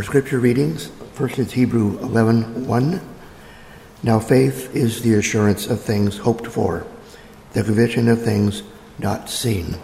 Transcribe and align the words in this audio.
Our 0.00 0.04
scripture 0.04 0.40
readings, 0.40 0.90
first 1.12 1.38
is 1.38 1.52
Hebrew 1.52 1.98
11 1.98 2.66
1. 2.66 3.00
Now 4.02 4.18
faith 4.18 4.74
is 4.74 5.02
the 5.02 5.12
assurance 5.12 5.66
of 5.66 5.82
things 5.82 6.16
hoped 6.16 6.46
for, 6.46 6.86
the 7.52 7.62
conviction 7.62 8.08
of 8.08 8.22
things 8.22 8.62
not 8.98 9.28
seen. 9.28 9.76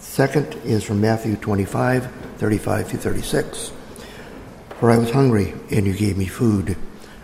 Second 0.00 0.54
is 0.64 0.82
from 0.82 1.00
Matthew 1.00 1.36
25 1.36 2.10
35 2.38 2.88
through 2.88 2.98
36. 2.98 3.72
For 4.80 4.90
I 4.90 4.98
was 4.98 5.12
hungry, 5.12 5.54
and 5.70 5.86
you 5.86 5.92
gave 5.92 6.18
me 6.18 6.26
food. 6.26 6.76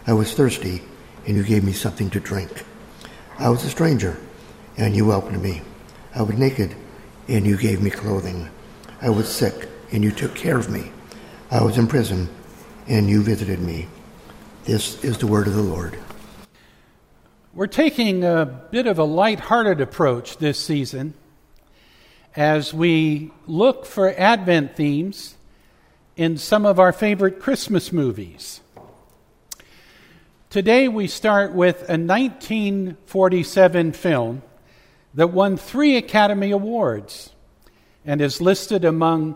I 0.06 0.12
was 0.12 0.32
thirsty, 0.32 0.82
and 1.26 1.36
you 1.36 1.42
gave 1.42 1.64
me 1.64 1.72
something 1.72 2.08
to 2.10 2.20
drink. 2.20 2.64
I 3.36 3.48
was 3.48 3.64
a 3.64 3.68
stranger, 3.68 4.16
and 4.76 4.94
you 4.94 5.06
welcomed 5.06 5.42
me. 5.42 5.62
I 6.14 6.22
was 6.22 6.38
naked, 6.38 6.76
and 7.26 7.44
you 7.44 7.56
gave 7.56 7.82
me 7.82 7.90
clothing. 7.90 8.48
I 9.02 9.10
was 9.10 9.28
sick, 9.28 9.68
and 9.90 10.04
you 10.04 10.12
took 10.12 10.36
care 10.36 10.56
of 10.56 10.70
me. 10.70 10.92
I 11.52 11.64
was 11.64 11.78
in 11.78 11.88
prison, 11.88 12.28
and 12.86 13.10
you 13.10 13.22
visited 13.22 13.58
me. 13.58 13.88
This 14.66 15.02
is 15.02 15.18
the 15.18 15.26
word 15.26 15.48
of 15.48 15.54
the 15.54 15.62
Lord. 15.62 15.98
We're 17.52 17.66
taking 17.66 18.22
a 18.22 18.46
bit 18.46 18.86
of 18.86 19.00
a 19.00 19.04
light-hearted 19.04 19.80
approach 19.80 20.36
this 20.36 20.60
season 20.60 21.14
as 22.36 22.72
we 22.72 23.32
look 23.48 23.84
for 23.84 24.14
Advent 24.16 24.76
themes 24.76 25.34
in 26.14 26.36
some 26.36 26.64
of 26.64 26.78
our 26.78 26.92
favorite 26.92 27.40
Christmas 27.40 27.92
movies. 27.92 28.60
Today 30.50 30.86
we 30.86 31.08
start 31.08 31.52
with 31.52 31.78
a 31.88 31.98
1947 31.98 33.90
film 33.90 34.42
that 35.14 35.32
won 35.32 35.56
three 35.56 35.96
Academy 35.96 36.52
Awards 36.52 37.30
and 38.04 38.20
is 38.20 38.40
listed 38.40 38.84
among 38.84 39.34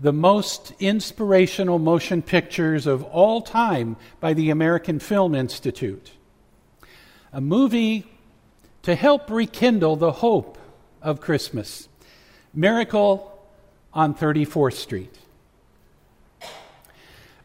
the 0.00 0.12
most 0.12 0.72
inspirational 0.80 1.78
motion 1.78 2.22
pictures 2.22 2.86
of 2.86 3.02
all 3.04 3.40
time 3.40 3.96
by 4.20 4.34
the 4.34 4.50
American 4.50 4.98
Film 4.98 5.34
Institute. 5.34 6.12
A 7.32 7.40
movie 7.40 8.06
to 8.82 8.94
help 8.94 9.30
rekindle 9.30 9.96
the 9.96 10.12
hope 10.12 10.58
of 11.00 11.20
Christmas 11.20 11.88
Miracle 12.52 13.30
on 13.92 14.14
34th 14.14 14.74
Street. 14.74 15.18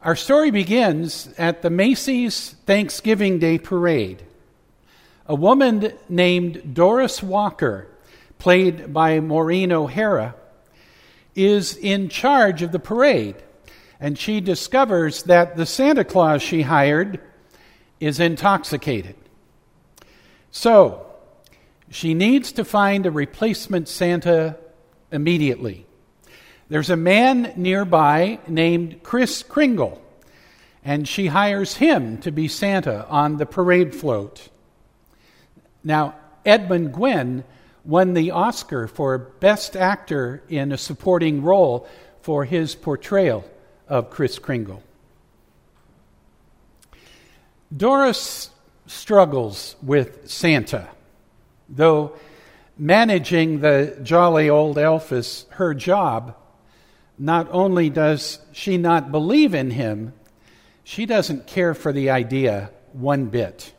Our 0.02 0.16
story 0.16 0.50
begins 0.50 1.34
at 1.38 1.62
the 1.62 1.70
Macy's 1.70 2.52
Thanksgiving 2.66 3.38
Day 3.40 3.58
Parade. 3.58 4.24
A 5.28 5.36
woman 5.36 5.92
named 6.08 6.74
Doris 6.74 7.22
Walker, 7.22 7.88
played 8.38 8.94
by 8.94 9.20
Maureen 9.20 9.72
O'Hara, 9.72 10.36
is 11.46 11.78
in 11.78 12.10
charge 12.10 12.62
of 12.62 12.72
the 12.72 12.80
parade. 12.80 13.36
And 14.00 14.18
she 14.18 14.42
discovers 14.42 15.24
that 15.24 15.56
the 15.56 15.66
Santa 15.66 16.04
Claus 16.04 16.42
she 16.42 16.62
hired 16.62 17.20
is 18.00 18.20
intoxicated. 18.20 19.16
So, 20.52 21.06
she 21.90 22.14
needs 22.14 22.52
to 22.54 22.64
find 22.64 23.06
a 23.06 23.12
replacement 23.12 23.88
Santa 23.88 24.58
immediately. 25.12 25.86
There's 26.70 26.90
a 26.90 26.96
man 26.96 27.54
nearby 27.56 28.40
named 28.48 29.02
Kris 29.02 29.42
Kringle, 29.44 30.02
and 30.84 31.08
she 31.08 31.28
hires 31.28 31.76
him 31.76 32.20
to 32.20 32.32
be 32.32 32.48
Santa 32.48 33.08
on 33.08 33.38
the 33.38 33.46
parade 33.46 33.96
float. 33.96 34.50
Now, 35.84 36.16
Edmund 36.46 36.94
Gwenn 36.94 37.44
won 37.90 38.14
the 38.14 38.30
Oscar 38.30 38.88
for 38.88 39.18
Best 39.18 39.76
Actor 39.76 40.44
in 40.48 40.72
a 40.72 40.78
Supporting 40.78 41.42
Role 41.42 41.88
for 42.22 42.46
his 42.46 42.76
portrayal 42.76 43.44
of 43.88 44.12
Kris 44.12 44.38
Kringle. 44.38 44.84
Doris 47.76 48.52
struggles 48.86 49.76
with 49.82 50.30
Santa, 50.30 50.88
though 51.68 52.14
managing 52.78 53.62
the 53.62 53.98
jolly 54.04 54.52
old 54.52 54.78
elf 54.78 55.12
is 55.12 55.48
her 55.52 55.74
job. 55.74 56.36
Not 57.18 57.48
only 57.52 57.90
does 57.90 58.38
she 58.52 58.78
not 58.78 59.12
believe 59.12 59.56
in 59.56 59.72
him, 59.72 60.14
she 60.84 61.08
doesn't 61.08 61.48
care 61.48 61.74
for 61.74 61.92
the 61.92 62.12
idea 62.12 62.70
one 62.94 63.26
bit. 63.26 63.74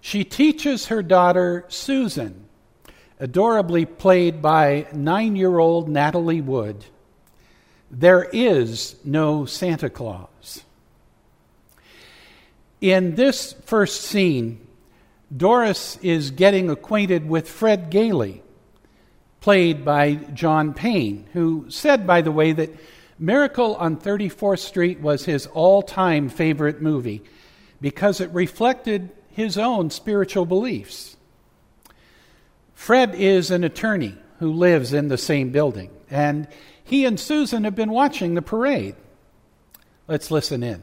She 0.00 0.24
teaches 0.24 0.86
her 0.86 1.02
daughter, 1.02 1.64
Susan, 1.68 2.48
adorably 3.22 3.86
played 3.86 4.42
by 4.42 4.84
nine 4.92 5.36
year 5.36 5.60
old 5.60 5.88
Natalie 5.88 6.40
Wood, 6.40 6.84
there 7.88 8.24
is 8.24 8.96
no 9.04 9.46
Santa 9.46 9.88
Claus. 9.88 10.64
In 12.80 13.14
this 13.14 13.52
first 13.64 14.00
scene, 14.00 14.66
Doris 15.34 15.96
is 16.02 16.32
getting 16.32 16.68
acquainted 16.68 17.28
with 17.28 17.48
Fred 17.48 17.90
Gailey, 17.90 18.42
played 19.40 19.84
by 19.84 20.14
John 20.14 20.74
Payne, 20.74 21.28
who 21.32 21.66
said, 21.68 22.08
by 22.08 22.22
the 22.22 22.32
way, 22.32 22.50
that 22.50 22.74
Miracle 23.20 23.76
on 23.76 23.98
34th 23.98 24.58
Street 24.58 24.98
was 24.98 25.26
his 25.26 25.46
all 25.46 25.80
time 25.80 26.28
favorite 26.28 26.82
movie 26.82 27.22
because 27.80 28.20
it 28.20 28.30
reflected 28.30 29.10
his 29.30 29.56
own 29.56 29.90
spiritual 29.90 30.44
beliefs. 30.44 31.11
Fred 32.82 33.14
is 33.14 33.52
an 33.52 33.62
attorney 33.62 34.16
who 34.40 34.52
lives 34.52 34.92
in 34.92 35.06
the 35.06 35.16
same 35.16 35.52
building, 35.52 35.88
and 36.10 36.48
he 36.82 37.04
and 37.04 37.20
Susan 37.20 37.62
have 37.62 37.76
been 37.76 37.92
watching 37.92 38.34
the 38.34 38.42
parade. 38.42 38.96
Let's 40.08 40.32
listen 40.32 40.64
in. 40.64 40.82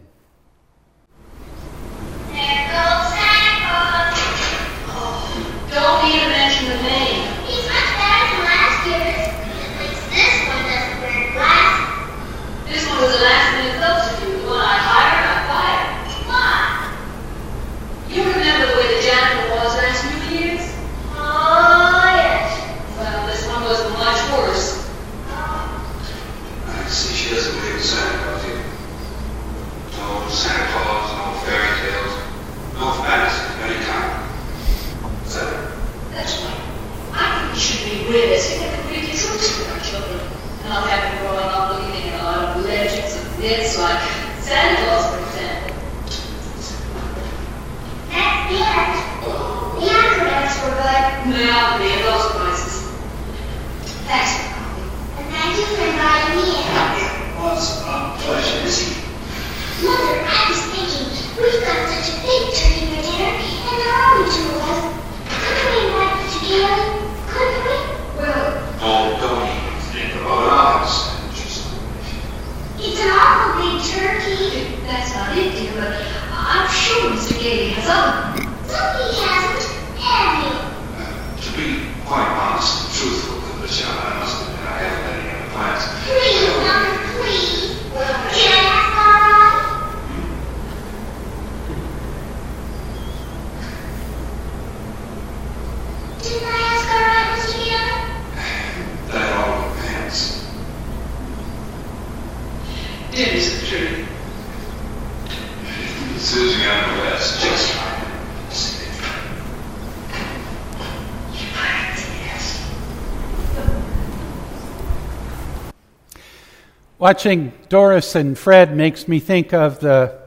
Watching 117.00 117.54
Doris 117.70 118.14
and 118.16 118.38
Fred 118.38 118.76
makes 118.76 119.08
me 119.08 119.22
think 119.22 119.54
of 119.54 119.80
the 119.80 120.20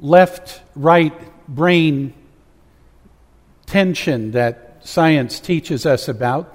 left 0.00 0.60
right 0.76 1.14
brain 1.48 2.12
tension 3.64 4.32
that 4.32 4.82
science 4.82 5.40
teaches 5.40 5.86
us 5.86 6.06
about. 6.06 6.54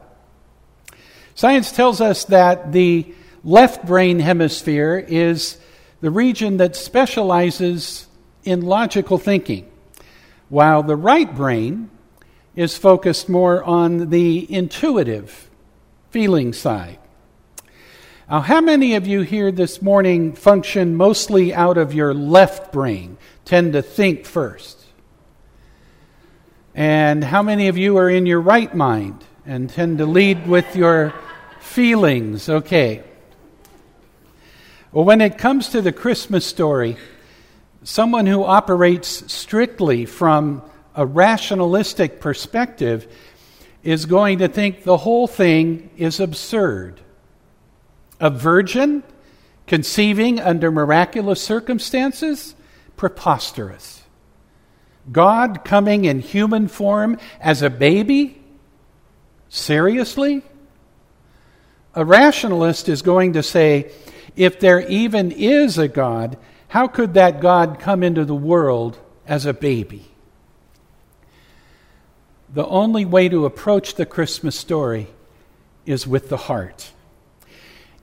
Science 1.34 1.72
tells 1.72 2.00
us 2.00 2.25
that 2.25 2.74
the 2.74 3.12
left 3.44 3.88
brain 3.88 4.20
hemisphere 4.20 5.03
is 5.08 5.58
the 6.00 6.12
region 6.12 6.58
that 6.58 6.75
specializes 6.75 8.06
in 8.44 8.62
logical 8.62 9.18
thinking, 9.18 9.68
while 10.50 10.84
the 10.84 10.96
right 10.96 11.36
brain 11.36 11.89
is 12.56 12.77
focused 12.77 13.27
more 13.27 13.63
on 13.63 14.12
the 14.12 14.53
intuitive 14.53 15.50
feeling 16.12 16.53
side. 16.53 17.00
Now, 18.29 18.41
how 18.41 18.62
many 18.62 18.93
of 18.93 19.07
you 19.07 19.21
here 19.21 19.51
this 19.51 19.81
morning 19.81 20.33
function 20.33 20.95
mostly 20.95 21.51
out 21.51 21.79
of 21.79 21.95
your 21.95 22.13
left 22.13 22.71
brain, 22.71 23.17
tend 23.43 23.74
to 23.74 23.81
think 23.81 24.27
first? 24.27 24.86
And 26.75 27.24
how 27.24 27.41
many 27.41 27.69
of 27.69 27.77
you 27.77 27.98
are 27.98 28.07
in 28.07 28.27
your 28.27 28.39
right 28.39 28.71
mind 28.71 29.25
and 29.48 29.67
tend 29.67 29.98
to 29.98 30.05
lead 30.05 30.48
with 30.48 30.75
your 30.75 31.12
feelings? 31.59 32.48
Okay. 32.50 33.01
Well, 34.91 35.05
when 35.05 35.21
it 35.21 35.39
comes 35.39 35.69
to 35.69 35.81
the 35.81 35.91
Christmas 35.91 36.45
story, 36.45 36.98
someone 37.81 38.27
who 38.27 38.43
operates 38.43 39.33
strictly 39.33 40.05
from 40.05 40.62
a 40.93 41.03
rationalistic 41.03 42.21
perspective 42.21 43.12
is 43.81 44.05
going 44.05 44.38
to 44.38 44.48
think 44.48 44.83
the 44.83 44.98
whole 44.98 45.25
thing 45.25 45.89
is 45.98 46.19
absurd 46.19 47.01
a 48.19 48.29
virgin 48.29 49.03
conceiving 49.67 50.39
under 50.39 50.71
miraculous 50.71 51.41
circumstances? 51.41 52.55
Preposterous. 52.97 54.03
God 55.11 55.63
coming 55.63 56.05
in 56.05 56.19
human 56.19 56.67
form 56.67 57.17
as 57.39 57.61
a 57.61 57.69
baby? 57.69 58.41
Seriously? 59.47 60.43
A 61.95 62.05
rationalist 62.05 62.89
is 62.89 63.01
going 63.01 63.33
to 63.33 63.43
say 63.43 63.91
if 64.35 64.59
there 64.59 64.88
even 64.88 65.31
is 65.31 65.77
a 65.77 65.88
God, 65.88 66.38
how 66.67 66.88
could 66.88 67.15
that 67.15 67.41
God 67.41 67.79
come 67.79 68.03
into 68.03 68.25
the 68.25 68.35
world 68.35 68.99
as 69.27 69.45
a 69.45 69.53
baby? 69.53 70.05
The 72.53 72.65
only 72.65 73.05
way 73.05 73.29
to 73.29 73.45
approach 73.45 73.95
the 73.95 74.05
Christmas 74.05 74.55
story 74.55 75.07
is 75.85 76.07
with 76.07 76.29
the 76.29 76.38
heart 76.38 76.91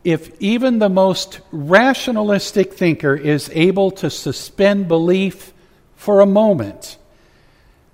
if 0.07 0.41
even 0.41 0.79
the 0.79 0.89
most 0.89 1.41
rationalistic 1.51 2.75
thinker 2.75 3.17
is 3.17 3.51
able 3.53 3.91
to 3.91 4.09
suspend 4.09 4.87
belief 4.87 5.53
for 5.97 6.21
a 6.21 6.27
moment, 6.27 6.97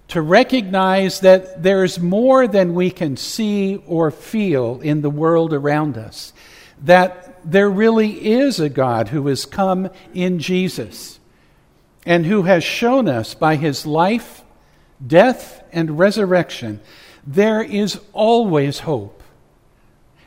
to 0.08 0.20
recognize 0.20 1.20
that 1.20 1.62
there's 1.62 1.98
more 1.98 2.46
than 2.46 2.74
we 2.74 2.90
can 2.90 3.16
see 3.16 3.82
or 3.86 4.10
feel 4.10 4.78
in 4.82 5.00
the 5.00 5.08
world 5.08 5.54
around 5.54 5.96
us, 5.96 6.34
that 6.82 7.40
there 7.50 7.70
really 7.70 8.10
is 8.10 8.60
a 8.60 8.68
God 8.68 9.08
who 9.08 9.26
has 9.28 9.46
come 9.46 9.88
in 10.12 10.38
Jesus 10.38 11.18
and 12.04 12.26
who 12.26 12.42
has 12.42 12.62
shown 12.62 13.08
us 13.08 13.32
by 13.32 13.56
his 13.56 13.86
life, 13.86 14.42
death, 15.04 15.64
and 15.72 15.98
resurrection 15.98 16.78
there 17.26 17.62
is 17.62 18.00
always 18.12 18.80
hope, 18.80 19.21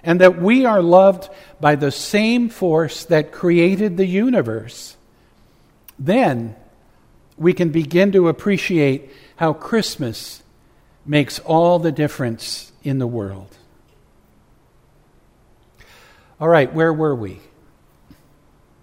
and 0.06 0.22
that 0.22 0.40
we 0.40 0.66
are 0.66 0.82
loved 0.82 1.30
by 1.60 1.76
the 1.76 1.92
same 1.92 2.48
force 2.48 3.04
that 3.06 3.32
created 3.32 3.98
the 3.98 4.06
universe, 4.06 4.96
then 5.98 6.56
we 7.38 7.54
can 7.54 7.70
begin 7.70 8.12
to 8.12 8.30
appreciate 8.30 9.12
how 9.36 9.52
Christmas 9.52 10.44
makes 11.06 11.40
all 11.40 11.80
the 11.80 11.92
difference 11.92 12.72
in 12.84 13.00
the 13.00 13.08
world. 13.08 13.58
All 16.40 16.48
right, 16.48 16.72
where 16.72 16.94
were 16.94 17.16
we? 17.16 17.40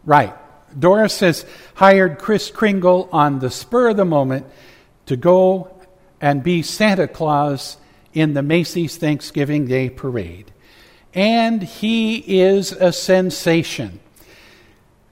Right. 0.04 0.34
Doris 0.78 1.20
has 1.20 1.44
hired 1.74 2.18
Kris 2.18 2.50
Kringle 2.50 3.08
on 3.12 3.38
the 3.38 3.50
spur 3.50 3.90
of 3.90 3.96
the 3.96 4.04
moment 4.04 4.46
to 5.06 5.16
go 5.16 5.70
and 6.20 6.42
be 6.42 6.62
Santa 6.62 7.06
Claus 7.06 7.76
in 8.14 8.34
the 8.34 8.42
Macy's 8.42 8.96
Thanksgiving 8.96 9.66
Day 9.66 9.90
Parade. 9.90 10.50
And 11.14 11.62
he 11.62 12.16
is 12.40 12.72
a 12.72 12.92
sensation. 12.92 14.00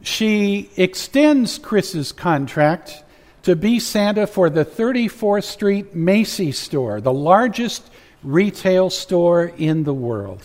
She 0.02 0.70
extends 0.76 1.58
Kris's 1.58 2.12
contract 2.12 3.04
to 3.42 3.54
be 3.54 3.78
Santa 3.78 4.26
for 4.26 4.48
the 4.48 4.64
34th 4.64 5.44
Street 5.44 5.94
Macy's 5.94 6.58
store, 6.58 7.00
the 7.00 7.12
largest 7.12 7.90
retail 8.22 8.90
store 8.90 9.52
in 9.56 9.84
the 9.84 9.94
world. 9.94 10.42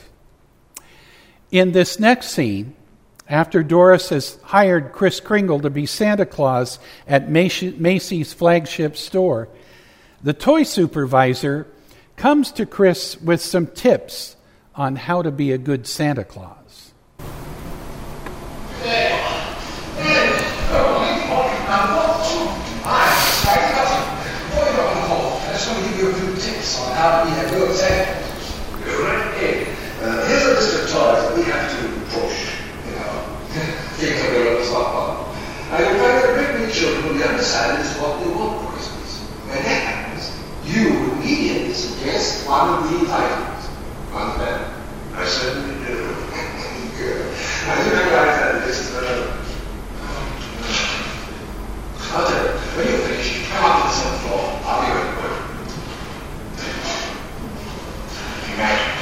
In 1.51 1.71
this 1.71 1.99
next 1.99 2.31
scene, 2.31 2.75
after 3.27 3.63
Doris 3.63 4.09
has 4.09 4.37
hired 4.43 4.91
Kris 4.91 5.19
Kringle 5.19 5.61
to 5.61 5.69
be 5.69 5.85
Santa 5.85 6.25
Claus 6.25 6.79
at 7.07 7.29
Macy's 7.29 8.33
flagship 8.33 8.95
store, 8.95 9.49
the 10.21 10.33
toy 10.33 10.63
supervisor 10.63 11.67
comes 12.17 12.51
to 12.53 12.65
Kris 12.65 13.19
with 13.21 13.41
some 13.41 13.67
tips 13.67 14.35
on 14.77 14.95
how 14.95 15.21
to 15.21 15.31
be 15.31 15.51
a 15.51 15.57
good 15.57 15.87
Santa 15.87 16.23
Claus. 16.23 16.91
how 26.95 27.23
to 27.23 27.29
be 27.29 27.35
a 27.37 27.49
good 27.49 27.75
Santa. 27.75 28.15
Right. 28.81 29.67
Uh, 30.01 30.27
here's 30.27 30.45
a 30.45 30.49
list 30.55 30.73
of 30.75 30.81
toys 30.89 31.21
that 31.21 31.35
we 31.35 31.43
have 31.43 31.69
to 31.69 31.77
push, 32.15 32.55
you 32.87 32.95
know. 32.95 33.13
Things 33.99 34.21
are 34.23 34.31
going 34.31 34.57
to 34.57 34.65
stop 34.65 34.95
on. 34.95 35.35
And 35.71 35.83
you'll 35.83 35.99
find 35.99 36.15
that 36.17 36.29
a 36.29 36.33
great 36.33 36.51
many 36.59 36.71
children 36.71 37.05
will 37.05 37.13
be 37.13 37.23
undecided 37.23 37.81
as 37.85 37.93
to 37.95 38.01
what 38.01 38.23
they 38.23 38.31
want 38.31 38.63
for 38.63 38.71
Christmas. 38.73 39.21
When 39.45 39.59
that 39.63 39.81
happens, 39.85 40.31
you 40.63 40.87
immediately 41.13 41.73
suggest 41.73 42.47
one 42.47 42.69
of 42.69 42.89
these 42.89 43.09
items. 43.09 43.67
Understand? 44.15 44.71
I 45.13 45.25
certainly 45.27 45.75
do. 45.85 46.15
Good. 46.95 47.27
Now, 47.67 47.75
you 47.83 47.91
realize 47.91 48.39
that 48.39 48.63
this 48.65 48.79
is 48.79 48.95
a... 48.95 49.35
I'll 52.15 52.23
tell 52.23 52.39
you, 52.39 52.55
when 52.79 52.87
you 52.87 52.97
finish, 53.03 53.43
come 53.51 53.65
up 53.67 53.75
to 53.75 53.83
the 53.83 53.93
seventh 53.93 54.21
floor. 54.23 54.43
I'll 54.63 54.79
be 54.79 54.87
ready 54.95 55.11
for 55.19 55.27
you. 55.27 55.43
Imagine. 58.55 58.95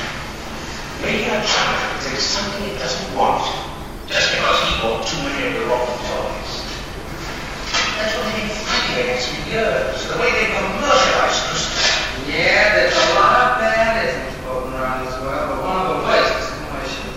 Making 1.05 1.29
a 1.29 1.45
child 1.45 2.01
take 2.01 2.17
something 2.17 2.73
it 2.73 2.79
doesn't 2.79 3.13
want 3.13 3.45
just 4.09 4.33
because 4.33 4.57
he 4.65 4.81
bought 4.81 5.05
too 5.05 5.21
many 5.29 5.45
of 5.45 5.53
the 5.61 5.65
wrong 5.69 5.85
toys. 5.85 6.65
That's 8.01 8.17
what 8.17 8.33
they've 8.33 8.49
been 8.49 8.57
fighting 8.65 8.97
against 8.97 9.29
for 9.29 9.45
years. 9.45 10.09
The 10.09 10.17
way 10.17 10.33
they 10.33 10.49
commercialize 10.57 11.37
Christmas. 11.53 11.85
Yeah, 12.33 12.73
there's 12.81 12.97
a 12.97 13.13
lot 13.13 13.37
of 13.45 13.61
bad 13.61 14.09
isms 14.09 14.41
floating 14.41 14.73
around 14.73 15.05
as 15.05 15.13
well, 15.21 15.53
but 15.53 15.59
one 15.61 15.77
of 15.85 15.87
the 15.93 15.99
worst 16.01 16.33
is 16.33 16.49
commercials. 16.49 17.13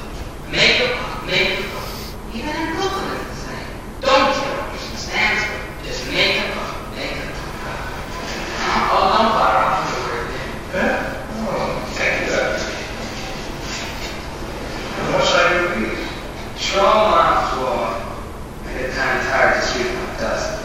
Make 0.53 0.77
a 0.85 0.93
pop, 0.93 1.25
make 1.25 1.57
a 1.57 1.65
pop. 1.73 1.89
Even 2.37 2.53
in 2.53 2.77
Brooklyn 2.77 3.17
it's 3.17 3.33
the 3.33 3.49
same. 3.49 3.71
Don't 4.05 4.29
care 4.35 4.53
what 4.61 4.77
Christmas 4.77 5.01
stands 5.09 5.41
for. 5.41 5.57
Just 5.89 6.05
make 6.13 6.37
a 6.37 6.53
pop, 6.53 6.69
make 6.93 7.17
a 7.17 7.33
pop. 7.65 7.81
Oh, 8.93 9.15
don't 9.15 9.33
bother, 9.33 9.63
I'll 9.63 9.89
do 9.89 9.95
it 9.95 10.11
right 10.11 10.29
there. 10.75 11.01
Huh? 11.01 11.17
Oh, 11.49 11.87
thank 11.95 12.13
you, 12.21 12.27
Dad. 12.35 12.61
And 14.97 15.15
what 15.15 15.23
should 15.25 15.41
I 15.41 15.53
do 15.53 15.59
with 15.63 15.97
these? 15.97 16.73
Throw 16.73 16.83
them 16.83 17.15
on 17.15 17.31
the 17.37 17.47
floor. 17.53 17.85
I 18.65 18.79
get 18.79 18.91
kind 18.93 19.19
of 19.19 19.25
tired 19.27 19.57
of 19.59 19.63
sweeping 19.63 19.97
up 19.97 20.19
dust. 20.19 20.63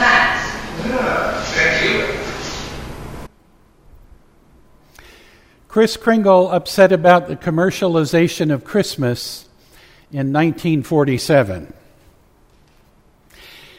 Thanks. 0.00 0.42
Yeah, 0.86 1.42
thank 1.52 1.74
you. 1.84 2.20
Kris 5.70 5.96
Kringle 5.96 6.50
upset 6.50 6.90
about 6.90 7.28
the 7.28 7.36
commercialization 7.36 8.52
of 8.52 8.64
Christmas 8.64 9.48
in 10.10 10.32
1947. 10.32 11.72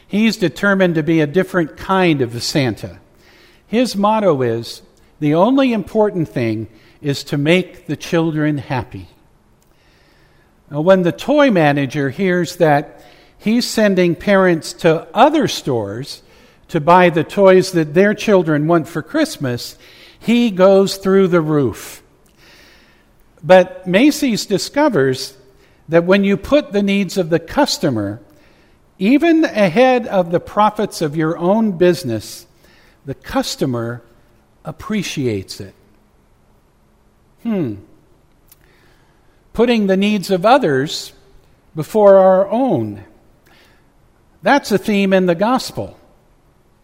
He's 0.07 0.37
determined 0.37 0.95
to 0.95 1.03
be 1.03 1.19
a 1.19 1.27
different 1.27 1.75
kind 1.75 2.21
of 2.21 2.33
a 2.33 2.39
Santa. 2.39 2.99
His 3.67 3.97
motto 3.97 4.41
is 4.41 4.83
the 5.19 5.35
only 5.35 5.73
important 5.73 6.29
thing 6.29 6.69
is 7.01 7.25
to 7.25 7.37
make 7.37 7.87
the 7.87 7.97
children 7.97 8.59
happy. 8.59 9.09
Now, 10.69 10.79
when 10.79 11.01
the 11.01 11.11
toy 11.11 11.51
manager 11.51 12.09
hears 12.09 12.55
that 12.55 13.03
he's 13.37 13.67
sending 13.67 14.15
parents 14.15 14.71
to 14.75 15.09
other 15.13 15.49
stores 15.49 16.23
to 16.69 16.79
buy 16.79 17.09
the 17.09 17.25
toys 17.25 17.73
that 17.73 17.93
their 17.93 18.13
children 18.13 18.65
want 18.65 18.87
for 18.87 19.01
Christmas, 19.01 19.77
he 20.21 20.51
goes 20.51 20.97
through 20.97 21.27
the 21.27 21.41
roof. 21.41 22.03
But 23.43 23.87
Macy's 23.87 24.45
discovers 24.45 25.35
that 25.89 26.03
when 26.03 26.23
you 26.23 26.37
put 26.37 26.71
the 26.71 26.83
needs 26.83 27.17
of 27.17 27.29
the 27.29 27.39
customer 27.39 28.21
even 28.99 29.43
ahead 29.45 30.05
of 30.05 30.29
the 30.29 30.39
profits 30.39 31.01
of 31.01 31.15
your 31.15 31.35
own 31.39 31.71
business, 31.71 32.45
the 33.03 33.15
customer 33.15 34.03
appreciates 34.63 35.59
it. 35.59 35.73
Hmm. 37.41 37.75
Putting 39.53 39.87
the 39.87 39.97
needs 39.97 40.29
of 40.29 40.45
others 40.45 41.13
before 41.75 42.17
our 42.17 42.47
own. 42.47 43.03
That's 44.43 44.71
a 44.71 44.77
theme 44.77 45.13
in 45.13 45.25
the 45.25 45.33
gospel, 45.33 45.97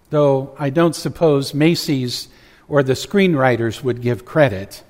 though 0.10 0.56
I 0.58 0.72
don't 0.72 0.96
suppose 0.96 1.54
Macy's 1.54 2.30
or 2.68 2.84
the 2.84 2.94
screenwriters 2.94 3.84
would 3.84 4.02
give 4.02 4.26
credit. 4.26 4.84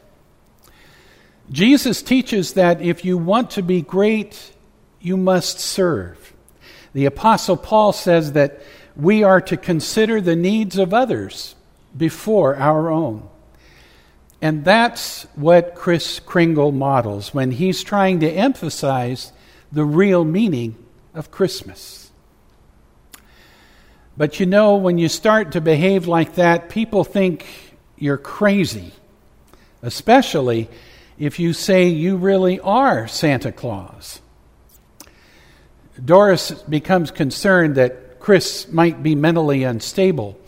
Jesus 1.51 2.01
teaches 2.01 2.53
that 2.53 2.81
if 2.81 3.05
you 3.05 3.17
want 3.17 3.51
to 3.51 3.61
be 3.61 3.81
great, 3.81 4.51
you 4.99 5.15
must 5.15 5.59
serve. 5.59 6.33
The 6.93 7.05
Apostle 7.05 7.57
Paul 7.57 7.93
says 7.93 8.33
that 8.33 8.61
we 8.95 9.23
are 9.23 9.41
to 9.41 9.57
consider 9.57 10.19
the 10.19 10.35
needs 10.35 10.77
of 10.77 10.93
others 10.93 11.55
before 11.95 12.55
our 12.55 12.89
own. 12.89 13.29
And 14.41 14.65
that's 14.65 15.23
what 15.35 15.75
Kris 15.75 16.19
Kringle 16.19 16.71
models 16.71 17.33
when 17.33 17.51
he's 17.51 17.83
trying 17.83 18.19
to 18.19 18.29
emphasize 18.29 19.31
the 19.71 19.85
real 19.85 20.23
meaning 20.23 20.75
of 21.13 21.31
Christmas. 21.31 22.11
But 24.15 24.39
you 24.39 24.45
know, 24.45 24.75
when 24.75 24.97
you 24.97 25.09
start 25.09 25.51
to 25.51 25.61
behave 25.61 26.07
like 26.07 26.35
that, 26.35 26.69
people 26.69 27.03
think 27.03 27.45
you're 27.97 28.17
crazy, 28.17 28.93
especially 29.81 30.69
if 31.17 31.39
you 31.39 31.53
say 31.53 31.87
you 31.87 32.17
really 32.17 32.59
are 32.59 33.07
Santa 33.07 33.51
Claus. 33.51 34.21
Doris 36.03 36.51
becomes 36.51 37.09
concerned 37.11 37.75
that 37.75 38.19
Kris 38.19 38.71
might 38.71 39.01
be 39.01 39.15
mentally 39.15 39.63
unstable. 39.63 40.39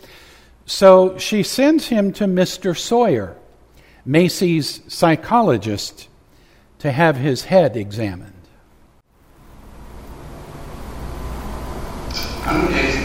So 0.65 1.17
she 1.17 1.41
sends 1.41 1.87
him 1.87 2.13
to 2.13 2.25
Mr. 2.25 2.77
Sawyer, 2.77 3.35
Macy's 4.05 4.81
psychologist, 4.87 6.07
to 6.79 6.91
have 6.91 7.17
his 7.17 7.45
head 7.45 7.75
examined. 7.75 8.33
How 12.43 12.98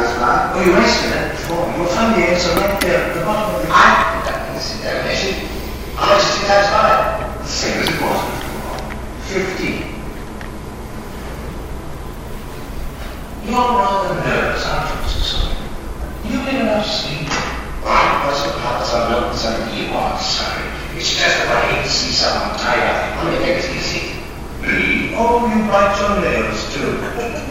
times 0.00 0.18
five? 0.18 0.56
Oh, 0.56 0.64
you 0.64 0.72
asked 0.72 1.04
me 1.04 1.10
that 1.10 1.30
before. 1.32 1.64
You'll 1.76 1.92
find 1.92 2.14
the 2.16 2.24
answer 2.28 2.52
right 2.56 2.80
there 2.80 3.04
at 3.04 3.14
the 3.16 3.24
bottom 3.24 3.54
of 3.56 3.62
the 3.62 3.68
I 3.72 4.24
conducted 4.24 4.56
this 4.56 4.76
examination. 4.76 5.34
How 5.96 6.06
much 6.08 6.24
is 6.24 6.30
three 6.36 6.48
times 6.48 6.68
five? 6.72 7.04
The 7.40 7.48
same 7.48 7.76
as 7.80 7.88
it 7.88 8.00
was 8.00 8.20
before. 8.40 8.80
Fifteen. 9.28 9.78
You're 13.44 13.56
rather 13.56 14.14
nervous, 14.24 14.64
aren't 14.66 14.88
you, 14.88 14.96
Mr. 15.04 15.20
Sawyer? 15.20 15.56
You 16.24 16.36
get 16.44 16.60
enough 16.60 16.86
sleep. 16.86 17.28
I 17.84 18.24
wasn't 18.28 18.54
because 18.56 18.94
I'm 18.94 19.10
not 19.10 19.34
something 19.34 19.76
you 19.76 19.92
are, 19.92 20.18
sorry. 20.20 20.68
It's 20.96 21.16
just 21.16 21.24
that 21.24 21.48
I 21.48 21.72
hate 21.72 21.84
to 21.84 21.90
see 21.90 22.12
someone 22.12 22.56
tired. 22.58 23.16
How 23.16 23.24
many 23.24 23.42
fingers 23.42 23.66
do 23.68 23.74
you 23.74 23.80
see? 23.80 24.04
Me? 24.60 25.14
Oh, 25.16 25.48
you 25.48 25.64
bite 25.68 25.96
your 25.98 26.20
nails 26.20 26.74
too. 26.74 27.50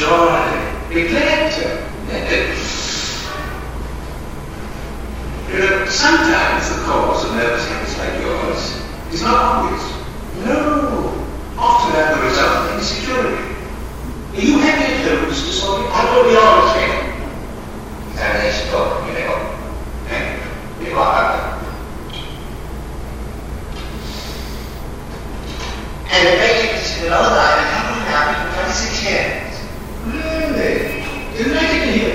joy, 0.00 0.40
be 0.88 1.08
glad 1.08 1.52
to. 1.52 1.68
you 5.52 5.58
know, 5.58 5.84
sometimes 5.84 6.70
the 6.70 6.76
cause 6.86 7.24
of 7.26 7.36
nervous 7.36 7.68
habits 7.68 7.98
like 7.98 8.18
yours 8.22 8.82
is 9.12 9.22
not 9.22 9.36
obvious. 9.36 9.84
No, 10.46 11.26
often 11.58 12.00
as 12.00 12.16
the 12.16 12.22
result 12.24 12.56
of 12.56 12.78
insecurity. 12.78 13.44
Are 14.32 14.40
you 14.40 14.58
happy 14.58 14.94
at 14.94 15.18
home, 15.18 15.30
Mr. 15.30 15.52
Sawyer? 15.52 15.86
Probably 15.90 16.36
always 16.36 16.72
been. 16.72 16.96
And 18.16 18.42
they 18.42 18.52
stop, 18.52 19.06
you 19.06 19.12
know. 19.12 19.36
And 20.08 20.86
you 20.86 20.94
are 20.96 21.60
And 26.12 26.26
the 26.26 26.32
baby 26.42 26.74
is 26.74 26.82
still 26.82 27.08
alive 27.08 27.58
and 27.58 27.68
happily 27.68 28.02
married 28.10 28.36
for 28.42 28.62
26 28.64 29.04
years. 29.04 29.50
Really? 30.06 31.04
Didn't 31.36 31.56
I 31.56 31.60
get 31.60 31.84
to 31.84 31.92
hear? 31.92 32.14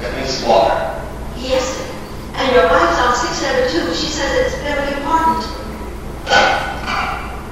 That 0.00 0.16
means 0.16 0.44
water. 0.44 1.02
Yes, 1.38 1.64
sir. 1.64 1.90
And 2.34 2.54
your 2.54 2.68
wife's 2.68 3.00
on 3.00 3.16
672. 3.16 3.94
She 3.94 4.06
says 4.12 4.46
it's 4.46 4.62
very 4.62 4.92
important. 4.94 5.42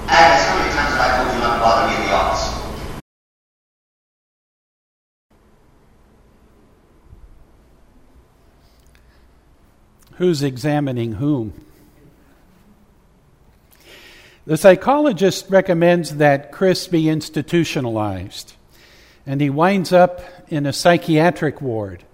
Agnes, 0.06 0.44
how 0.46 0.58
many 0.58 0.72
times 0.72 0.94
have 0.94 1.00
I 1.00 1.24
told 1.24 1.34
you 1.34 1.40
not 1.40 1.54
to 1.54 1.60
bother 1.60 1.88
me 1.88 1.96
in 1.96 2.08
the 2.08 2.14
office? 2.14 2.60
Who's 10.20 10.42
examining 10.42 11.12
whom? 11.12 11.54
The 14.44 14.58
psychologist 14.58 15.46
recommends 15.48 16.16
that 16.16 16.52
Kris 16.52 16.88
be 16.88 17.08
institutionalized, 17.08 18.52
and 19.24 19.40
he 19.40 19.48
winds 19.48 19.94
up 19.94 20.20
in 20.48 20.66
a 20.66 20.74
psychiatric 20.74 21.62
ward. 21.62 22.04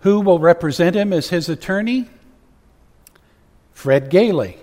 Who 0.00 0.20
will 0.20 0.38
represent 0.38 0.96
him 0.96 1.14
as 1.14 1.30
his 1.30 1.48
attorney? 1.48 2.10
Fred 3.72 4.10
Gailey. 4.10 4.58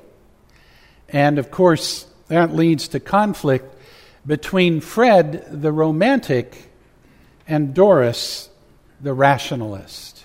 And 1.10 1.40
of 1.40 1.50
course, 1.50 2.06
that 2.28 2.54
leads 2.54 2.90
to 2.90 3.00
conflict 3.00 3.76
between 4.24 4.82
Fred, 4.82 5.48
the 5.50 5.72
romantic, 5.72 6.72
and 7.48 7.74
Doris, 7.74 8.52
the 9.02 9.16
rationalist. 9.16 10.23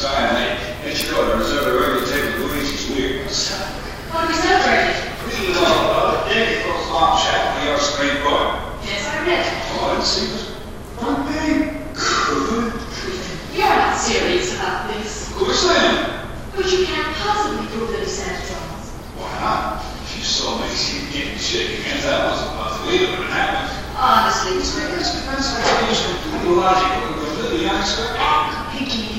Sorry, 0.00 0.32
mate. 0.32 0.56
It's 0.88 1.04
your 1.04 1.20
I 1.20 1.36
reserved 1.36 1.68
a 1.68 1.76
regular 1.76 2.08
table. 2.08 2.48
It's 2.56 2.88
weird. 2.88 3.28
What 4.08 4.24
are 4.24 4.28
we 4.28 4.32
celebrating? 4.32 4.96
Really 5.28 5.52
well, 5.52 5.76
uh, 5.92 6.24
Danny 6.24 6.64
Crow's 6.64 6.88
Court. 6.88 7.20
Yes, 8.80 9.04
I 9.12 9.28
read. 9.28 9.44
Oh, 9.76 9.92
I 9.92 10.00
didn't 10.00 10.08
see 10.08 10.24
this. 10.32 10.56
Front 10.96 11.28
page. 11.28 11.84
Good. 11.92 12.80
You're 13.52 13.68
not 13.76 13.92
serious 14.00 14.56
about 14.56 14.88
this. 14.88 15.28
Of 15.28 15.36
course 15.36 15.68
I 15.68 15.76
am. 15.84 16.32
But 16.56 16.64
you 16.72 16.86
can't 16.88 17.12
possibly 17.20 17.68
prove 17.68 17.92
that 17.92 18.08
Santa 18.08 18.40
Claus. 18.56 18.88
Why 19.20 19.28
not? 19.36 19.84
You 20.16 20.24
saw 20.24 20.56
me 20.64 20.72
getting 21.12 21.36
shaking 21.36 21.84
hands, 21.84 22.08
I 22.08 22.24
wasn't 22.24 22.56
about 22.56 22.72
to 22.80 22.88
leave 22.88 23.04
it 23.04 23.20
it 23.20 23.28
happened. 23.28 23.68
Honestly, 24.00 24.56
It's 24.64 24.72
it's 24.80 25.12
defensive. 25.12 25.60
It's 25.60 26.08
completely 26.08 26.56
logical 26.56 27.04
and 27.04 27.20
completely 27.20 27.68
unexpected. 27.68 28.16
completely 28.16 28.96
idiotic. 28.96 29.09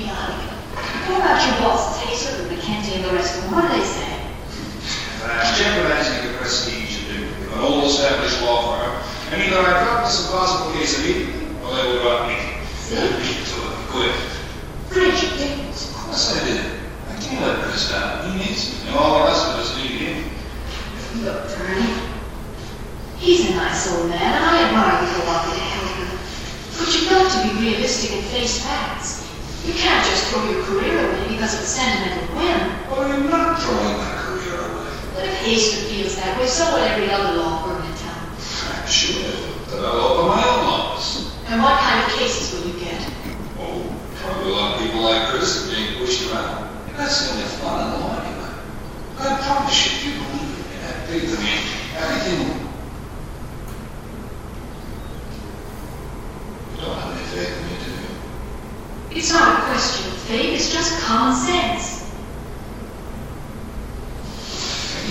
What 1.08 1.18
about 1.18 1.42
your 1.46 1.58
boss, 1.60 2.02
Taser, 2.02 2.40
and 2.40 2.52
McKenzie, 2.52 2.96
and 2.96 3.06
the 3.06 3.14
rest 3.14 3.38
of 3.38 3.44
them? 3.44 3.52
What 3.54 3.64
do 3.64 3.78
they 3.78 3.84
say? 3.86 4.12
Uh, 5.22 5.32
I'm 5.32 5.56
jeopardizing 5.56 6.32
the 6.32 6.38
prestige 6.38 7.02
of 7.02 7.04
doing 7.10 7.30
an 7.54 7.60
old 7.60 7.84
established 7.86 8.42
law 8.42 8.78
firm. 8.78 8.94
And 9.32 9.42
either 9.42 9.60
I 9.60 9.84
drop 9.84 10.04
this 10.06 10.26
impossible 10.26 10.72
case 10.74 11.00
immediately, 11.00 11.48
or 11.64 11.76
they 11.76 11.84
will 11.88 12.02
drop 12.02 12.28
me. 12.28 12.38
They'll 12.90 13.12
beat 13.20 13.38
it 13.38 13.46
to 13.48 13.58
it. 13.64 13.74
Quit. 13.92 14.16
Fred, 14.90 15.14
you 15.16 15.30
ridiculous. 15.32 15.90
Of 15.90 15.96
course 15.98 16.26
I 16.36 16.46
did. 16.46 16.62
I 17.10 17.16
can't 17.20 17.42
let 17.46 17.64
Kris 17.64 17.92
down. 17.92 18.32
He 18.32 18.38
needs 18.40 18.62
me. 18.72 18.90
And 18.90 18.96
all 19.00 19.20
the 19.20 19.26
rest 19.26 19.48
of 19.48 19.60
us 19.60 19.70
need 19.78 19.96
him. 20.00 20.32
Look, 21.24 21.48
Bernie. 21.58 21.96
He's 23.20 23.52
a 23.52 23.56
nice 23.56 23.88
old 23.92 24.10
man, 24.10 24.20
and 24.20 24.44
I 24.44 24.68
admire 24.68 25.02
you 25.04 25.08
for 25.14 25.24
wanting 25.28 25.54
to 25.54 25.60
help 25.60 25.92
him. 25.96 26.10
But 26.80 26.88
you've 26.92 27.10
got 27.10 27.28
to 27.30 27.38
be 27.48 27.52
realistic 27.68 28.12
and 28.18 28.26
face 28.32 28.64
facts. 28.66 29.28
You 29.64 29.74
can't 29.74 30.04
just 30.04 30.26
throw 30.34 30.44
your 30.50 30.64
career 30.64 30.98
away 30.98 31.28
because 31.30 31.54
of 31.54 31.62
a 31.62 31.70
sentimental 31.70 32.36
whim. 32.36 32.60
Well, 32.90 33.06
I'm 33.06 33.30
not 33.30 33.62
throwing 33.62 33.96
my 33.96 34.12
career 34.26 34.58
away. 34.58 34.90
But 35.14 35.24
if 35.30 35.38
Haster 35.46 35.86
feels 35.88 36.16
that 36.16 36.40
way, 36.40 36.48
so 36.48 36.66
would 36.74 36.82
every 36.82 37.12
other 37.12 37.38
law 37.38 37.62
firm 37.64 37.86
in 37.86 37.94
town. 38.02 38.26
I'm 38.74 38.88
sure 38.90 39.22
that 39.70 39.86
I'll 39.86 40.02
open 40.02 40.34
my 40.34 40.42
own 40.42 40.66
office. 40.66 41.32
And 41.46 41.62
what 41.62 41.78
kind 41.80 42.02
of 42.02 42.18
cases 42.18 42.58
will 42.58 42.74
you 42.74 42.80
get? 42.80 43.06
Oh, 43.60 43.86
probably 44.16 44.52
a 44.52 44.56
lot 44.56 44.74
of 44.74 44.82
people 44.82 45.02
like 45.02 45.30
Kris 45.30 45.62
are 45.62 45.76
being 45.76 46.00
pushed 46.00 46.32
around. 46.32 46.66
And 46.88 46.96
that's 46.98 47.28
the 47.28 47.34
only 47.34 47.46
fun 47.62 47.94
in 47.94 48.02
law 48.02 48.18
anyway. 48.18 48.50
I 49.20 49.38
promise 49.46 49.78
you, 49.86 49.92
if 49.94 50.02
you 50.06 50.12
believe 50.26 50.58
in 50.58 50.80
that 50.82 50.98
faith 51.06 51.30
in 51.30 51.40
me, 51.44 51.54
everything 52.02 52.50
will... 52.50 52.58
You 56.72 56.82
don't 56.82 56.98
have 56.98 57.14
any 57.14 57.26
faith 57.30 57.52
in 57.52 57.64
me, 57.68 57.74
do 57.86 57.92
you? 57.92 59.20
It's 59.20 59.32
not 59.34 59.60
a 59.60 59.62
question 59.68 60.08
of 60.10 60.18
faith, 60.20 60.56
it's 60.56 60.72
just 60.74 61.04
common 61.04 61.36
sense. 61.36 62.00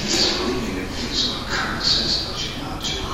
It's 0.01 0.39
believing 0.39 0.77
in 0.81 0.89
things 0.89 1.29
with 1.29 1.45
common 1.53 1.85
sense, 1.85 2.25
don't 2.25 2.41
you 2.41 2.51
not, 2.65 2.81
too? 2.81 3.05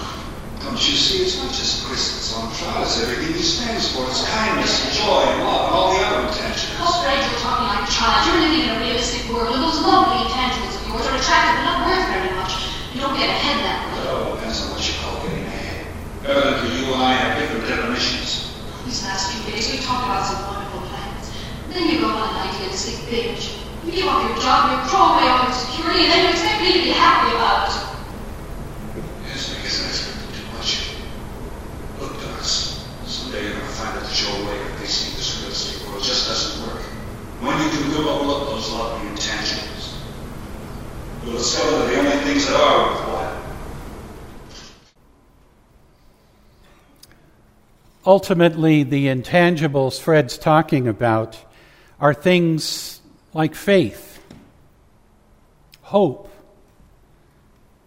Don't 0.63 0.79
you 0.79 0.95
see, 0.95 1.27
it's 1.27 1.43
not 1.43 1.51
just 1.51 1.85
Kris 1.85 2.15
that's 2.15 2.31
on 2.39 2.55
trial, 2.55 2.83
it's 2.87 3.03
everything 3.03 3.35
he 3.35 3.43
stands 3.43 3.91
for. 3.93 4.07
It's 4.07 4.23
kindness 4.31 4.73
and 4.87 4.93
joy 4.95 5.27
and 5.27 5.43
love 5.43 5.67
and 5.67 5.75
all 5.75 5.91
the 5.91 6.01
other 6.07 6.23
intentions. 6.31 6.79
Oh, 6.79 7.03
Fred, 7.03 7.19
you're 7.19 7.43
talking 7.43 7.67
like 7.67 7.83
a 7.83 7.91
child. 7.91 8.31
You're 8.31 8.41
living 8.47 8.63
in 8.67 8.71
a 8.75 8.79
realistic 8.81 9.27
world, 9.29 9.53
and 9.59 9.63
those 9.63 9.83
lovely 9.83 10.23
intangibles 10.23 10.75
of 10.79 10.83
yours 10.87 11.07
are 11.07 11.19
attractive 11.19 11.55
but 11.61 11.67
not 11.67 11.79
worth 11.87 12.07
very 12.15 12.33
much. 12.39 12.53
You 12.95 13.03
don't 13.03 13.19
get 13.19 13.27
ahead 13.27 13.59
that 13.67 13.79
way. 13.91 14.01
It 14.01 14.11
all 14.11 14.39
depends 14.39 14.59
on 14.65 14.71
what 14.71 14.81
you 14.87 14.95
call 15.03 15.19
getting 15.27 15.45
ahead. 15.45 15.87
Evidently, 16.25 16.71
you 16.79 16.95
and 16.95 17.03
I 17.03 17.13
have 17.15 17.43
different 17.43 17.67
definitions. 17.67 18.55
These 18.87 19.03
last 19.03 19.35
few 19.35 19.43
days, 19.51 19.67
we 19.71 19.83
talked 19.83 20.07
about 20.07 20.27
some 20.27 20.43
wonderful 20.47 20.83
plans. 20.91 21.31
Then 21.71 21.91
you 21.91 22.03
go 22.03 22.11
on 22.11 22.23
an 22.27 22.49
idealistic 22.51 23.03
binge. 23.11 23.59
You 23.83 23.91
give 23.91 24.07
up 24.07 24.23
your 24.87 24.93
job, 24.93 25.23
you 25.23 25.27
throw 25.27 25.27
away 25.27 25.29
all 25.29 25.45
your 25.45 25.53
security, 25.53 26.05
and 26.05 26.13
then 26.13 26.25
you 26.25 26.31
expect 26.31 26.63
me 26.63 26.73
to 26.73 26.83
be 26.83 26.91
happy 26.91 27.35
about 27.35 27.69
it. 27.69 27.77
Yes, 29.27 29.55
I 29.55 29.63
guess 29.63 29.83
I 29.83 29.89
expected 29.89 30.35
too 30.35 30.47
much. 30.57 30.91
Look, 32.01 32.21
Doris, 32.21 32.87
someday 33.07 33.43
you're 33.45 33.53
going 33.55 33.67
to 33.67 33.73
find 33.73 33.99
out 33.99 34.05
that 34.05 34.23
your 34.23 34.47
way 34.47 34.61
of 34.61 34.79
facing 34.79 35.17
this 35.17 35.43
real 35.43 35.51
estate 35.51 35.89
world 35.89 36.03
just 36.03 36.29
doesn't 36.29 36.67
work. 36.67 36.83
When 37.43 37.59
you 37.63 37.69
can 37.71 37.93
overlook 37.95 38.49
those 38.49 38.71
lovely 38.73 39.09
intangibles, 39.11 39.99
you'll 41.25 41.37
discover 41.37 41.79
that 41.79 41.91
the 41.91 41.99
only 41.99 42.17
things 42.25 42.47
that 42.47 42.57
are 42.57 42.89
worthwhile 42.89 43.43
Ultimately, 48.07 48.85
the 48.85 49.09
intangibles 49.09 50.01
Fred's 50.01 50.39
talking 50.39 50.87
about 50.87 51.45
are 51.99 52.15
things 52.15 53.01
like 53.35 53.57
faith, 53.57 54.16
hope, 55.87 56.31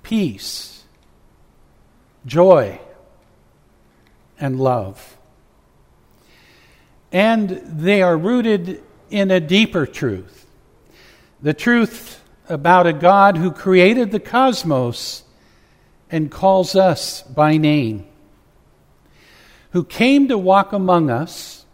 peace, 0.03 0.83
joy, 2.25 2.79
and 4.39 4.59
love. 4.59 5.17
And 7.11 7.49
they 7.49 8.01
are 8.01 8.17
rooted 8.17 8.83
in 9.09 9.31
a 9.31 9.39
deeper 9.39 9.85
truth 9.85 10.45
the 11.41 11.53
truth 11.53 12.21
about 12.49 12.85
a 12.85 12.93
God 12.93 13.37
who 13.37 13.51
created 13.51 14.11
the 14.11 14.19
cosmos 14.19 15.23
and 16.11 16.29
calls 16.29 16.75
us 16.75 17.23
by 17.23 17.55
name 17.55 18.05
who 19.71 19.83
came 19.83 20.27
to 20.27 20.37
walk 20.37 20.73
among 20.73 21.09
us 21.09 21.65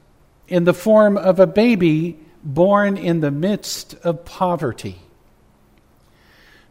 in 0.47 0.63
the 0.65 0.73
form 0.73 1.17
of 1.17 1.39
a 1.39 1.47
baby 1.47 2.19
born 2.43 2.97
in 2.97 3.21
the 3.21 3.31
midst 3.31 3.95
of 4.03 4.25
poverty, 4.25 5.01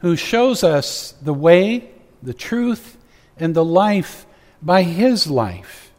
who 0.04 0.16
shows 0.16 0.62
us 0.62 1.14
the 1.22 1.32
way, 1.32 1.90
the 2.22 2.34
truth, 2.34 2.98
and 3.38 3.54
the 3.54 3.64
life 3.64 4.26
by 4.60 4.82
his 4.82 5.28
life, 5.28 5.90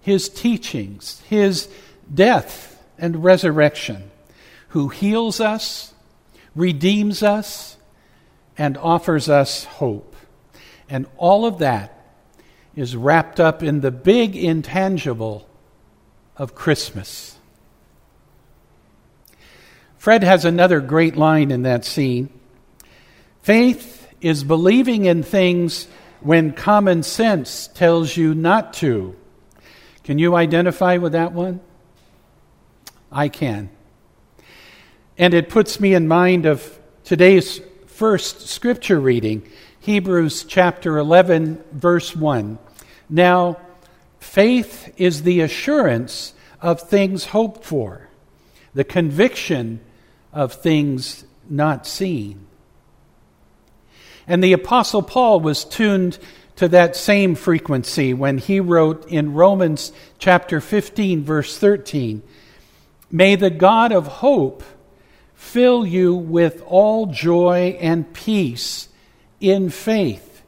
his 0.00 0.28
teachings, 0.28 1.22
his 1.28 1.68
death 2.12 2.84
and 2.98 3.22
resurrection, 3.22 4.10
who 4.70 4.88
heals 4.88 5.40
us, 5.40 5.94
redeems 6.56 7.22
us, 7.22 7.76
and 8.56 8.76
offers 8.76 9.28
us 9.28 9.62
hope. 9.62 10.16
And 10.88 11.06
all 11.16 11.46
of 11.46 11.58
that 11.60 11.96
is 12.74 12.96
wrapped 12.96 13.38
up 13.38 13.62
in 13.62 13.82
the 13.82 13.92
big 13.92 14.34
intangible 14.34 15.48
of 16.36 16.56
Christmas. 16.56 17.38
Fred 19.96 20.24
has 20.24 20.44
another 20.44 20.80
great 20.80 21.14
line 21.14 21.52
in 21.52 21.62
that 21.62 21.84
scene. 21.84 22.30
Faith 23.48 24.06
is 24.20 24.44
believing 24.44 25.06
in 25.06 25.22
things 25.22 25.88
when 26.20 26.52
common 26.52 27.02
sense 27.02 27.66
tells 27.68 28.14
you 28.14 28.34
not 28.34 28.74
to. 28.74 29.16
Can 30.04 30.18
you 30.18 30.36
identify 30.36 30.98
with 30.98 31.12
that 31.12 31.32
one? 31.32 31.60
I 33.10 33.30
can. 33.30 33.70
And 35.16 35.32
it 35.32 35.48
puts 35.48 35.80
me 35.80 35.94
in 35.94 36.06
mind 36.06 36.44
of 36.44 36.78
today's 37.04 37.62
first 37.86 38.48
scripture 38.48 39.00
reading, 39.00 39.48
Hebrews 39.80 40.44
chapter 40.44 40.98
11, 40.98 41.64
verse 41.72 42.14
1. 42.14 42.58
Now, 43.08 43.56
faith 44.20 44.92
is 44.98 45.22
the 45.22 45.40
assurance 45.40 46.34
of 46.60 46.82
things 46.82 47.24
hoped 47.24 47.64
for, 47.64 48.10
the 48.74 48.84
conviction 48.84 49.80
of 50.34 50.52
things 50.52 51.24
not 51.48 51.86
seen. 51.86 52.44
And 54.28 54.44
the 54.44 54.52
Apostle 54.52 55.02
Paul 55.02 55.40
was 55.40 55.64
tuned 55.64 56.18
to 56.56 56.68
that 56.68 56.94
same 56.94 57.34
frequency 57.34 58.12
when 58.12 58.36
he 58.36 58.60
wrote 58.60 59.08
in 59.08 59.32
Romans 59.32 59.90
chapter 60.18 60.60
15, 60.60 61.24
verse 61.24 61.56
13 61.56 62.22
May 63.10 63.36
the 63.36 63.50
God 63.50 63.90
of 63.90 64.06
hope 64.06 64.62
fill 65.34 65.86
you 65.86 66.14
with 66.14 66.62
all 66.66 67.06
joy 67.06 67.78
and 67.80 68.12
peace 68.12 68.88
in 69.40 69.70
faith, 69.70 70.42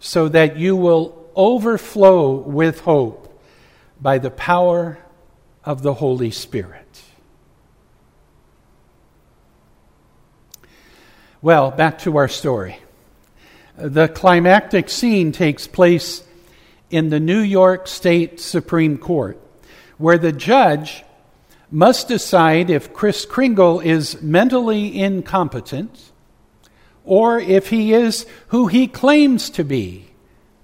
so 0.00 0.28
that 0.28 0.58
you 0.58 0.76
will 0.76 1.30
overflow 1.34 2.32
with 2.32 2.80
hope 2.80 3.40
by 4.00 4.18
the 4.18 4.30
power 4.30 4.98
of 5.64 5.82
the 5.82 5.94
Holy 5.94 6.30
Spirit. 6.30 7.02
Well, 11.40 11.70
back 11.70 12.00
to 12.00 12.16
our 12.16 12.28
story. 12.28 12.78
The 13.78 14.08
climactic 14.08 14.90
scene 14.90 15.30
takes 15.30 15.68
place 15.68 16.24
in 16.90 17.10
the 17.10 17.20
New 17.20 17.38
York 17.38 17.86
State 17.86 18.40
Supreme 18.40 18.98
Court, 18.98 19.40
where 19.98 20.18
the 20.18 20.32
judge 20.32 21.04
must 21.70 22.08
decide 22.08 22.70
if 22.70 22.92
Kris 22.92 23.24
Kringle 23.24 23.78
is 23.78 24.20
mentally 24.20 24.98
incompetent 24.98 26.10
or 27.04 27.38
if 27.38 27.68
he 27.68 27.94
is 27.94 28.26
who 28.48 28.66
he 28.66 28.88
claims 28.88 29.48
to 29.50 29.62
be 29.62 30.10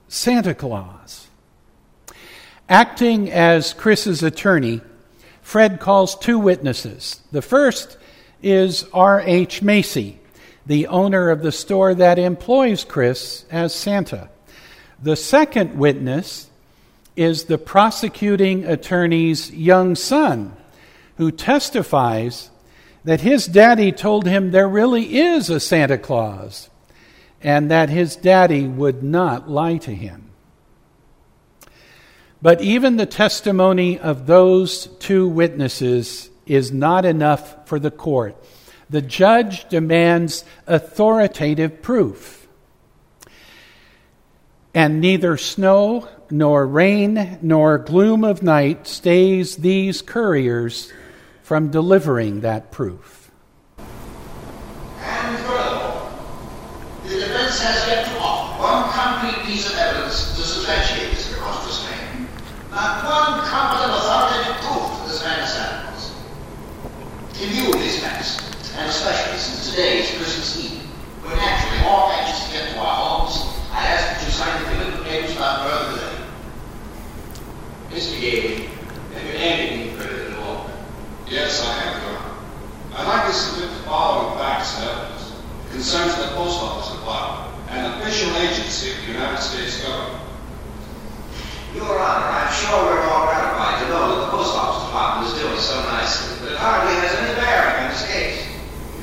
Santa 0.09 0.55
Claus. 0.55 1.29
Acting 2.69 3.31
as 3.31 3.75
Kris's 3.75 4.25
attorney, 4.25 4.81
Fred 5.41 5.79
calls 5.79 6.17
two 6.17 6.41
witnesses. 6.41 7.21
The 7.31 7.43
first 7.43 7.97
is 8.43 8.87
R.H. 8.93 9.63
Macy, 9.63 10.19
the 10.67 10.87
owner 10.87 11.31
of 11.31 11.43
the 11.43 11.53
store 11.53 11.95
that 11.95 12.19
employs 12.19 12.85
Kris 12.85 13.45
as 13.51 13.75
Santa. 13.75 14.29
The 15.03 15.17
second 15.17 15.79
witness 15.79 16.49
is 17.17 17.45
the 17.45 17.59
prosecuting 17.59 18.65
attorney's 18.65 19.51
young 19.53 19.95
son, 19.95 20.57
who 21.17 21.31
testifies 21.31 22.51
that 23.05 23.21
his 23.21 23.47
daddy 23.47 23.93
told 23.93 24.27
him 24.27 24.51
there 24.51 24.69
really 24.69 25.19
is 25.19 25.51
a 25.51 25.61
Santa 25.61 25.99
Claus 25.99 26.71
and 27.43 27.71
that 27.71 27.91
his 27.91 28.17
daddy 28.17 28.67
would 28.67 29.03
not 29.03 29.51
lie 29.51 29.77
to 29.77 29.95
him. 29.95 30.31
But 32.41 32.63
even 32.63 32.97
the 32.97 33.07
testimony 33.07 33.99
of 33.99 34.27
those 34.27 34.87
two 34.99 35.29
witnesses 35.29 36.31
is 36.47 36.73
not 36.73 37.05
enough 37.05 37.69
for 37.69 37.79
the 37.79 37.91
court 37.91 38.37
the 38.91 39.03
judge 39.03 39.69
demands 39.69 40.45
authoritative 40.67 41.83
proof. 41.83 42.47
And 44.75 45.01
neither 45.01 45.37
snow, 45.37 46.09
nor 46.31 46.67
rain, 46.67 47.39
nor 47.43 47.79
gloom 47.79 48.25
of 48.25 48.43
night 48.43 48.87
stays 48.89 49.57
these 49.57 50.03
couriers 50.03 50.93
from 51.43 51.71
delivering 51.71 52.41
that 52.41 52.73
proof. 52.73 53.31
And 54.99 55.39
furthermore, 55.41 56.11
the 57.05 57.21
defense 57.21 57.61
has 57.63 57.87
yet 57.87 58.07
to 58.07 58.19
offer 58.19 58.63
one 58.63 58.91
concrete 58.91 59.45
piece 59.47 59.71
of 59.71 59.77
evidence 59.79 60.35
to 60.37 60.43
substantiate 60.43 61.11
this 61.13 61.31
preposterous 61.31 61.87
claim. 61.87 62.27
Not 62.71 63.05
one 63.05 63.47
competent 63.47 63.93
authoritative 63.93 64.57
proof 64.65 64.91
that 64.91 65.07
this 65.07 65.23
man 65.23 65.39
is 65.45 65.51
Santa 65.53 65.87
Claus. 65.87 66.17
In 67.41 67.49
view 67.51 67.71
of 67.71 67.79
these 67.79 68.01
facts, 68.03 68.41
and 68.77 68.89
especially 68.89 69.39
since 69.39 69.64
today 69.75 70.07
is 70.07 70.11
Christmas 70.15 70.71
Eve. 70.71 70.87
We're 71.25 71.35
naturally 71.35 71.83
all 71.83 72.13
anxious 72.13 72.47
to 72.47 72.53
get 72.53 72.75
to 72.75 72.79
our 72.79 72.95
homes. 72.95 73.43
I 73.75 73.83
asked 73.91 74.07
that 74.07 74.23
you 74.23 74.31
sign 74.31 74.63
the 74.63 74.71
commitment 74.71 75.03
papers 75.03 75.35
without 75.35 75.67
further 75.67 75.99
delay. 75.99 76.15
Mr. 77.91 78.21
Gage, 78.21 78.71
have 78.71 79.25
you 79.27 79.35
handed 79.35 79.75
me 79.75 79.99
credit 79.99 80.31
at 80.31 80.39
all? 80.39 80.71
Yes, 81.27 81.59
I 81.67 81.75
have, 81.75 82.03
Your 82.07 82.23
Honor. 82.23 82.39
I'd 82.95 83.09
like 83.19 83.27
to 83.27 83.33
submit 83.35 83.71
the 83.75 83.83
following 83.83 84.39
facts 84.39 84.79
and 84.79 84.91
evidence. 84.95 85.43
Concerns 85.73 86.15
the 86.23 86.31
Post 86.39 86.63
Office 86.63 86.95
Department, 86.95 87.71
an 87.75 87.99
official 87.99 88.31
agency 88.47 88.93
of 88.93 88.97
the 89.03 89.11
United 89.11 89.43
States 89.43 89.83
government. 89.83 90.23
Your 91.75 91.99
Honor, 91.99 92.31
I'm 92.31 92.53
sure 92.55 92.79
we're 92.79 93.03
all 93.11 93.27
gratified 93.27 93.83
to 93.83 93.89
know 93.91 94.07
that 94.07 94.21
the 94.23 94.31
Post 94.39 94.55
Office 94.55 94.87
Department 94.87 95.35
is 95.35 95.43
doing 95.43 95.59
so 95.59 95.83
nicely, 95.91 96.39
but 96.47 96.53
it 96.53 96.59
hardly 96.63 96.95
has 96.95 97.11
any 97.19 97.35
bearing 97.43 97.75
on 97.83 97.91
this 97.91 98.07
case. 98.07 98.54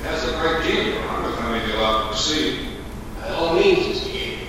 It 0.02 0.06
has 0.06 0.28
a 0.28 0.32
great 0.42 0.66
deal, 0.66 0.94
Your 0.96 1.04
Honor, 1.10 1.30
if 1.30 1.40
I 1.40 1.60
may 1.60 1.64
be 1.64 1.74
allowed 1.74 2.02
to 2.02 2.08
proceed. 2.08 2.70
By 3.20 3.30
all 3.30 3.54
means, 3.54 3.86
Mr. 3.86 4.12
Gage. 4.12 4.40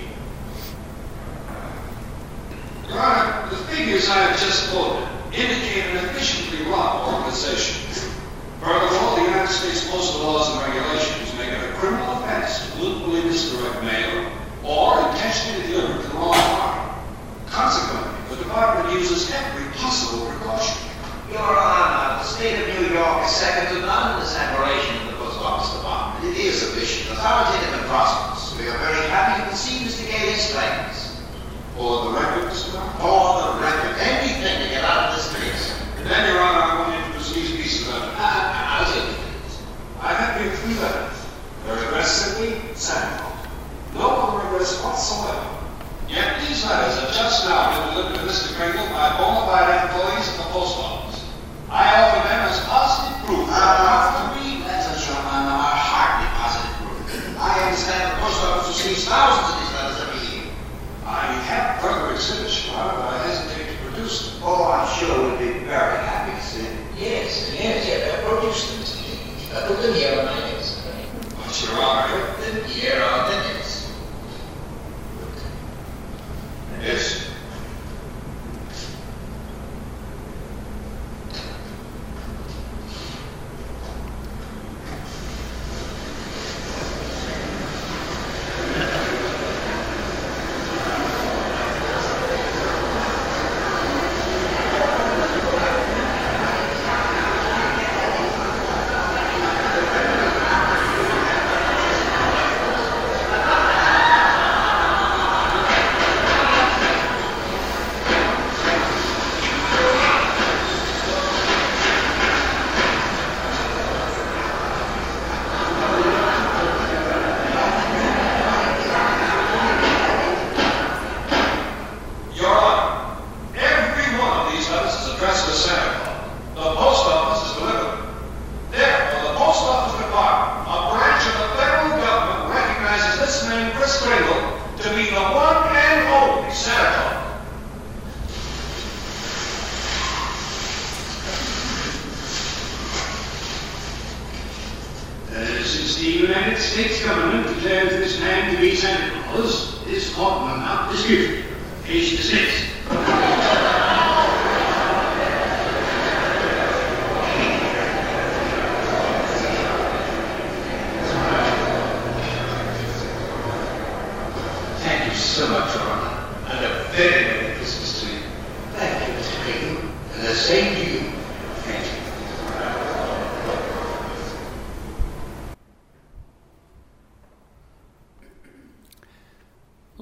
Your 2.89 2.99
Honor, 2.99 3.49
the 3.51 3.57
figures 3.69 4.09
I 4.09 4.15
have 4.15 4.39
just 4.39 4.71
quoted 4.71 5.07
indicate 5.31 5.85
an 5.93 5.97
efficiently 6.05 6.65
run 6.65 7.13
organization. 7.13 7.85
Furthermore, 8.61 9.15
the 9.17 9.25
United 9.25 9.53
States 9.53 9.87
postal 9.91 10.23
laws 10.23 10.49
and 10.49 10.73
regulations 10.73 11.31
make 11.37 11.49
it 11.49 11.69
a 11.69 11.73
criminal 11.73 12.02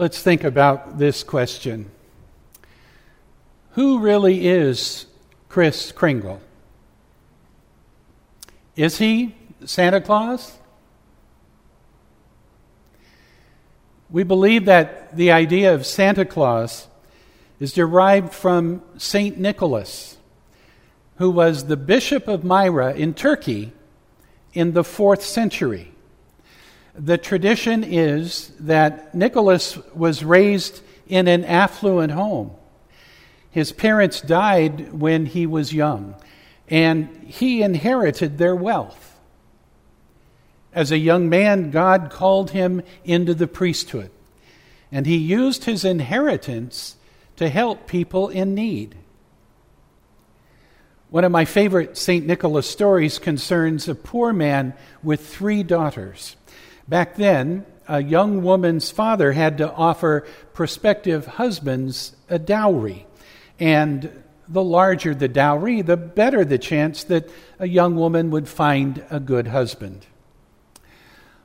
Let's 0.02 0.20
think 0.20 0.44
about 0.44 0.98
this 0.98 1.22
question 1.22 1.92
Who 3.74 4.00
really 4.00 4.48
is 4.48 5.06
Kris 5.48 5.92
Kringle? 5.92 6.42
Is 8.76 8.98
he 8.98 9.36
Santa 9.64 10.02
Claus? 10.02 10.58
We 14.10 14.24
believe 14.24 14.66
that 14.66 15.16
the 15.16 15.32
idea 15.32 15.72
of 15.72 15.86
Santa 15.86 16.26
Claus 16.26 16.88
is 17.60 17.72
derived 17.72 18.34
from 18.34 18.82
St. 18.98 19.38
Nicholas, 19.38 20.18
who 21.18 21.30
was 21.30 21.66
the 21.68 21.78
Bishop 21.78 22.28
of 22.28 22.44
Myra 22.44 22.96
in 22.96 23.14
Turkey 23.14 23.72
in 24.52 24.74
the 24.74 24.84
fourth 24.84 25.22
century. 25.22 25.92
The 27.04 27.18
tradition 27.18 27.84
is 27.84 28.52
that 28.60 29.16
Nicholas 29.16 29.76
was 29.96 30.24
raised 30.24 30.82
in 31.08 31.28
an 31.28 31.44
affluent 31.46 32.12
home. 32.12 32.52
His 33.50 33.72
parents 33.72 34.22
died 34.22 34.94
when 34.94 35.26
he 35.26 35.48
was 35.48 35.74
young, 35.74 36.14
and 36.70 37.10
he 37.26 37.64
inherited 37.64 38.38
their 38.38 38.56
wealth. 38.56 39.20
As 40.74 40.92
a 40.92 40.98
young 41.00 41.28
man, 41.28 41.72
God 41.72 42.12
called 42.12 42.52
him 42.52 42.84
into 43.04 43.34
the 43.34 43.48
priesthood, 43.48 44.12
and 44.92 45.08
he 45.08 45.18
used 45.18 45.64
his 45.64 45.84
inheritance 45.84 46.98
to 47.38 47.50
help 47.50 47.88
people 47.88 48.30
in 48.30 48.54
need. 48.54 48.96
One 51.10 51.24
of 51.24 51.32
my 51.32 51.46
favorite 51.46 51.98
St. 51.98 52.28
Nicholas 52.28 52.70
stories 52.70 53.18
concerns 53.18 53.88
a 53.88 53.96
poor 53.96 54.32
man 54.32 54.76
with 55.02 55.28
three 55.28 55.64
daughters. 55.64 56.36
Back 56.88 57.16
then, 57.16 57.66
a 57.88 58.02
young 58.02 58.44
woman's 58.44 58.92
father 58.92 59.32
had 59.32 59.58
to 59.60 59.72
offer 59.72 60.26
prospective 60.54 61.26
husbands 61.26 62.16
a 62.30 62.40
dowry. 62.40 63.06
And 63.60 64.24
the 64.48 64.64
larger 64.64 65.16
the 65.16 65.28
dowry, 65.28 65.82
the 65.82 65.98
better 65.98 66.44
the 66.44 66.58
chance 66.58 67.04
that 67.06 67.30
a 67.60 67.68
young 67.68 67.96
woman 67.96 68.32
would 68.32 68.50
find 68.50 69.04
a 69.10 69.20
good 69.20 69.48
husband. 69.48 70.06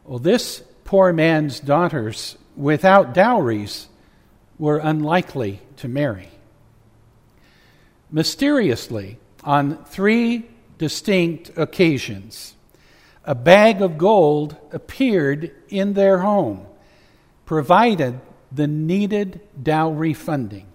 Well, 0.04 0.18
this 0.18 0.62
poor 0.84 1.12
man's 1.12 1.60
daughters, 1.60 2.36
without 2.56 3.14
dowries, 3.14 3.88
were 4.58 4.78
unlikely 4.78 5.60
to 5.76 5.88
marry. 5.88 6.30
Mysteriously, 8.10 9.18
on 9.44 9.84
three 9.84 10.48
distinct 10.78 11.50
occasions, 11.56 12.55
a 13.26 13.34
bag 13.34 13.82
of 13.82 13.98
gold 13.98 14.56
appeared 14.70 15.50
in 15.68 15.94
their 15.94 16.18
home, 16.18 16.64
provided 17.44 18.20
the 18.52 18.68
needed 18.68 19.40
dowry 19.60 20.14
funding. 20.14 20.66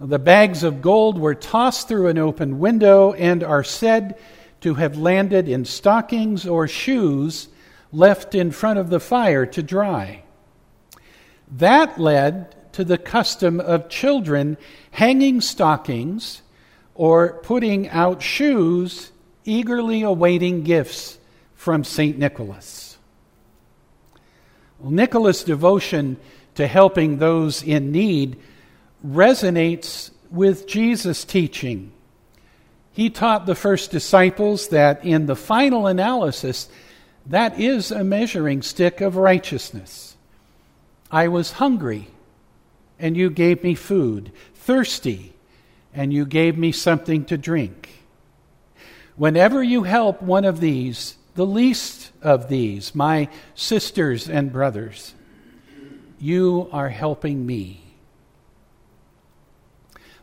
The 0.00 0.18
bags 0.18 0.64
of 0.64 0.82
gold 0.82 1.18
were 1.18 1.36
tossed 1.36 1.86
through 1.86 2.08
an 2.08 2.18
open 2.18 2.58
window 2.58 3.12
and 3.12 3.44
are 3.44 3.64
said 3.64 4.18
to 4.60 4.74
have 4.74 4.98
landed 4.98 5.48
in 5.48 5.64
stockings 5.64 6.46
or 6.46 6.66
shoes 6.66 7.48
left 7.92 8.34
in 8.34 8.50
front 8.50 8.80
of 8.80 8.90
the 8.90 9.00
fire 9.00 9.46
to 9.46 9.62
dry. 9.62 10.24
That 11.48 11.98
led 11.98 12.72
to 12.72 12.84
the 12.84 12.98
custom 12.98 13.60
of 13.60 13.88
children 13.88 14.58
hanging 14.90 15.40
stockings 15.40 16.42
or 16.96 17.34
putting 17.44 17.88
out 17.88 18.20
shoes, 18.20 19.12
eagerly 19.44 20.02
awaiting 20.02 20.64
gifts 20.64 21.18
from 21.66 21.82
St. 21.82 22.16
Nicholas. 22.16 22.96
Well, 24.78 24.92
Nicholas' 24.92 25.42
devotion 25.42 26.16
to 26.54 26.68
helping 26.68 27.18
those 27.18 27.60
in 27.60 27.90
need 27.90 28.36
resonates 29.04 30.12
with 30.30 30.68
Jesus' 30.68 31.24
teaching. 31.24 31.90
He 32.92 33.10
taught 33.10 33.46
the 33.46 33.56
first 33.56 33.90
disciples 33.90 34.68
that 34.68 35.04
in 35.04 35.26
the 35.26 35.34
final 35.34 35.88
analysis, 35.88 36.68
that 37.26 37.58
is 37.58 37.90
a 37.90 38.04
measuring 38.04 38.62
stick 38.62 39.00
of 39.00 39.16
righteousness. 39.16 40.16
I 41.10 41.26
was 41.26 41.50
hungry, 41.50 42.06
and 42.96 43.16
you 43.16 43.28
gave 43.28 43.64
me 43.64 43.74
food, 43.74 44.30
thirsty, 44.54 45.32
and 45.92 46.12
you 46.12 46.26
gave 46.26 46.56
me 46.56 46.70
something 46.70 47.24
to 47.24 47.36
drink. 47.36 47.90
Whenever 49.16 49.64
you 49.64 49.82
help 49.82 50.22
one 50.22 50.44
of 50.44 50.60
these, 50.60 51.16
the 51.36 51.46
least 51.46 52.10
of 52.22 52.48
these, 52.48 52.94
my 52.94 53.28
sisters 53.54 54.28
and 54.28 54.50
brothers, 54.50 55.14
you 56.18 56.68
are 56.72 56.88
helping 56.88 57.44
me. 57.44 57.82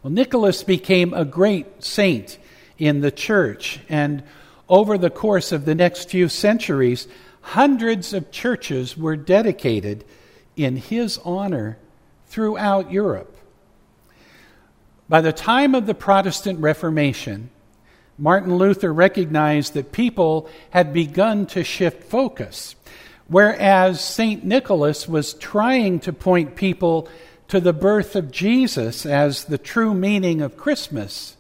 Well, 0.02 0.12
Nicholas 0.12 0.64
became 0.64 1.14
a 1.14 1.24
great 1.24 1.84
saint 1.84 2.40
in 2.80 3.02
the 3.02 3.12
church, 3.12 3.80
and 3.88 4.24
over 4.68 4.98
the 4.98 5.12
course 5.12 5.52
of 5.52 5.66
the 5.66 5.76
next 5.76 6.10
few 6.10 6.28
centuries, 6.28 7.08
hundreds 7.42 8.12
of 8.12 8.32
churches 8.32 8.98
were 8.98 9.16
dedicated 9.16 10.04
in 10.56 10.78
his 10.78 11.20
honor 11.24 11.78
throughout 12.26 12.92
Europe. 12.92 13.38
By 15.08 15.22
the 15.22 15.34
time 15.34 15.76
of 15.76 15.86
the 15.86 15.94
Protestant 15.94 16.60
Reformation, 16.60 17.52
Martin 18.18 18.56
Luther 18.56 18.94
recognized 18.94 19.74
that 19.74 19.92
people 19.92 20.50
had 20.70 20.94
begun 20.94 21.46
to 21.48 21.64
shift 21.64 22.04
focus. 22.04 22.76
Whereas 23.28 24.04
St. 24.04 24.44
Nicholas 24.44 25.08
was 25.08 25.34
trying 25.34 26.00
to 26.02 26.14
point 26.14 26.56
people 26.56 27.08
to 27.48 27.60
the 27.60 27.74
birth 27.74 28.16
of 28.16 28.32
Jesus 28.32 29.06
as 29.06 29.46
the 29.46 29.58
true 29.58 29.94
meaning 29.94 30.42
of 30.42 30.58
Christmas, 30.58 31.38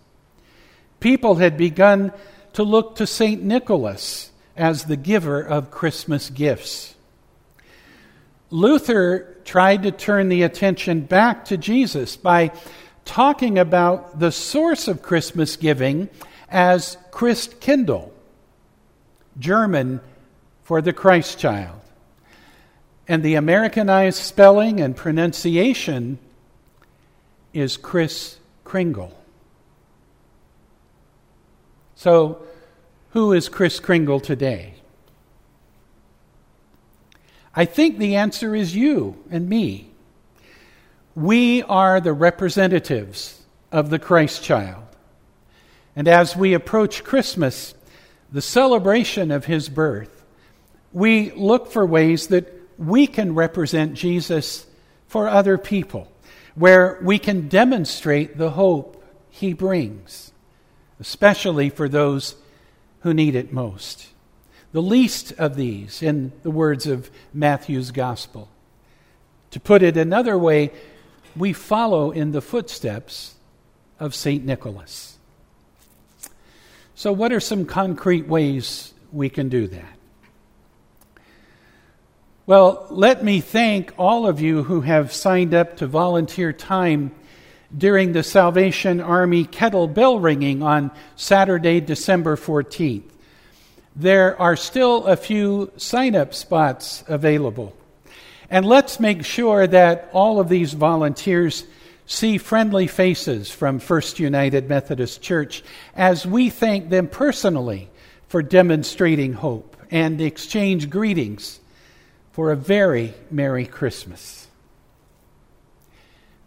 people 0.99 1.36
had 1.36 1.57
begun 1.57 2.12
to 2.53 2.63
look 2.63 2.95
to 2.95 3.07
St. 3.07 3.41
Nicholas 3.41 4.31
as 4.55 4.86
the 4.86 4.95
giver 4.95 5.41
of 5.41 5.71
Christmas 5.71 6.29
gifts. 6.29 6.95
Luther 8.49 9.38
tried 9.45 9.83
to 9.83 9.91
turn 9.91 10.29
the 10.29 10.43
attention 10.43 11.01
back 11.01 11.45
to 11.45 11.57
Jesus 11.57 12.15
by 12.15 12.51
talking 13.05 13.57
about 13.57 14.19
the 14.19 14.31
source 14.31 14.88
of 14.88 15.01
Christmas 15.01 15.55
giving 15.55 16.09
as 16.53 16.97
Christkindl, 17.11 18.11
German 19.39 19.99
for 20.63 20.81
the 20.81 20.93
Christ 20.93 21.39
child. 21.39 21.81
And 23.07 23.23
the 23.23 23.35
Americanized 23.35 24.19
spelling 24.19 24.79
and 24.79 24.95
pronunciation 24.95 26.19
is 27.53 27.75
Kris 27.75 28.37
Kringle. 28.63 29.19
So, 31.95 32.43
who 33.09 33.33
is 33.33 33.49
Kris 33.49 33.79
Kringle 33.79 34.19
today? 34.19 34.75
I 37.55 37.65
think 37.65 37.97
the 37.97 38.15
answer 38.15 38.55
is 38.55 38.75
you 38.75 39.23
and 39.29 39.49
me. 39.49 39.89
We 41.15 41.63
are 41.63 41.99
the 41.99 42.13
representatives 42.13 43.41
of 43.71 43.89
the 43.89 43.99
Christ 43.99 44.43
child. 44.43 44.83
And 45.95 46.08
as 46.08 46.36
we 46.36 46.53
approach 46.53 47.03
Christmas, 47.03 47.75
the 48.32 48.41
celebration 48.41 49.32
of 49.32 49.45
his 49.45 49.69
birth, 49.69 50.23
we 50.91 51.32
look 51.32 51.71
for 51.71 51.86
ways 51.86 52.27
that 52.27 52.51
we 52.77 53.08
can 53.08 53.36
represent 53.36 53.93
Jesus 53.93 54.65
for 55.08 55.27
other 55.27 55.58
people, 55.58 56.12
where 56.56 56.99
we 57.03 57.19
can 57.19 57.47
demonstrate 57.47 58.38
the 58.38 58.51
hope 58.51 59.03
he 59.29 59.53
brings, 59.53 60.32
especially 60.99 61.69
for 61.69 61.88
those 61.88 62.36
who 63.01 63.13
need 63.13 63.36
it 63.36 63.53
most. 63.53 64.08
The 64.71 64.82
least 64.82 65.34
of 65.34 65.56
these, 65.56 66.01
in 66.01 66.32
the 66.41 66.49
words 66.49 66.88
of 66.88 67.12
Matthew's 67.34 67.91
gospel. 67.91 68.49
To 69.51 69.60
put 69.60 69.84
it 69.84 69.97
another 69.97 70.36
way, 70.36 70.71
we 71.36 71.53
follow 71.53 72.10
in 72.10 72.32
the 72.32 72.41
footsteps 72.41 73.36
of 73.99 74.15
St. 74.15 74.43
Nicholas. 74.43 75.12
So, 77.03 77.11
what 77.11 77.33
are 77.33 77.41
some 77.41 77.65
concrete 77.65 78.29
ways 78.29 78.93
we 79.11 79.27
can 79.27 79.49
do 79.49 79.67
that? 79.67 79.97
Well, 82.45 82.87
let 82.91 83.21
me 83.21 83.41
thank 83.41 83.91
all 83.97 84.25
of 84.25 84.39
you 84.39 84.63
who 84.63 84.79
have 84.79 85.11
signed 85.11 85.53
up 85.53 85.75
to 85.79 85.85
volunteer 85.85 86.53
time 86.53 87.11
during 87.77 88.13
the 88.13 88.23
Salvation 88.23 89.01
Army 89.01 89.43
kettle 89.43 89.89
bell 89.89 90.17
ringing 90.17 90.63
on 90.63 90.91
Saturday, 91.17 91.81
December 91.81 92.37
14th. 92.37 93.03
There 93.97 94.39
are 94.39 94.55
still 94.55 95.05
a 95.05 95.17
few 95.17 95.73
sign 95.75 96.15
up 96.15 96.33
spots 96.33 97.03
available. 97.09 97.75
And 98.49 98.65
let's 98.65 99.01
make 99.01 99.25
sure 99.25 99.67
that 99.67 100.09
all 100.13 100.39
of 100.39 100.47
these 100.47 100.71
volunteers 100.71 101.65
see 102.05 102.37
friendly 102.37 102.87
faces 102.87 103.49
from 103.49 103.79
First 103.79 104.19
United 104.19 104.69
Methodist 104.69 105.21
Church 105.21 105.63
as 105.95 106.25
we 106.25 106.49
thank 106.49 106.89
them 106.89 107.07
personally 107.07 107.89
for 108.27 108.41
demonstrating 108.41 109.33
hope 109.33 109.77
and 109.91 110.19
exchange 110.19 110.89
greetings 110.89 111.59
for 112.31 112.51
a 112.51 112.55
very 112.55 113.13
Merry 113.29 113.65
Christmas. 113.65 114.47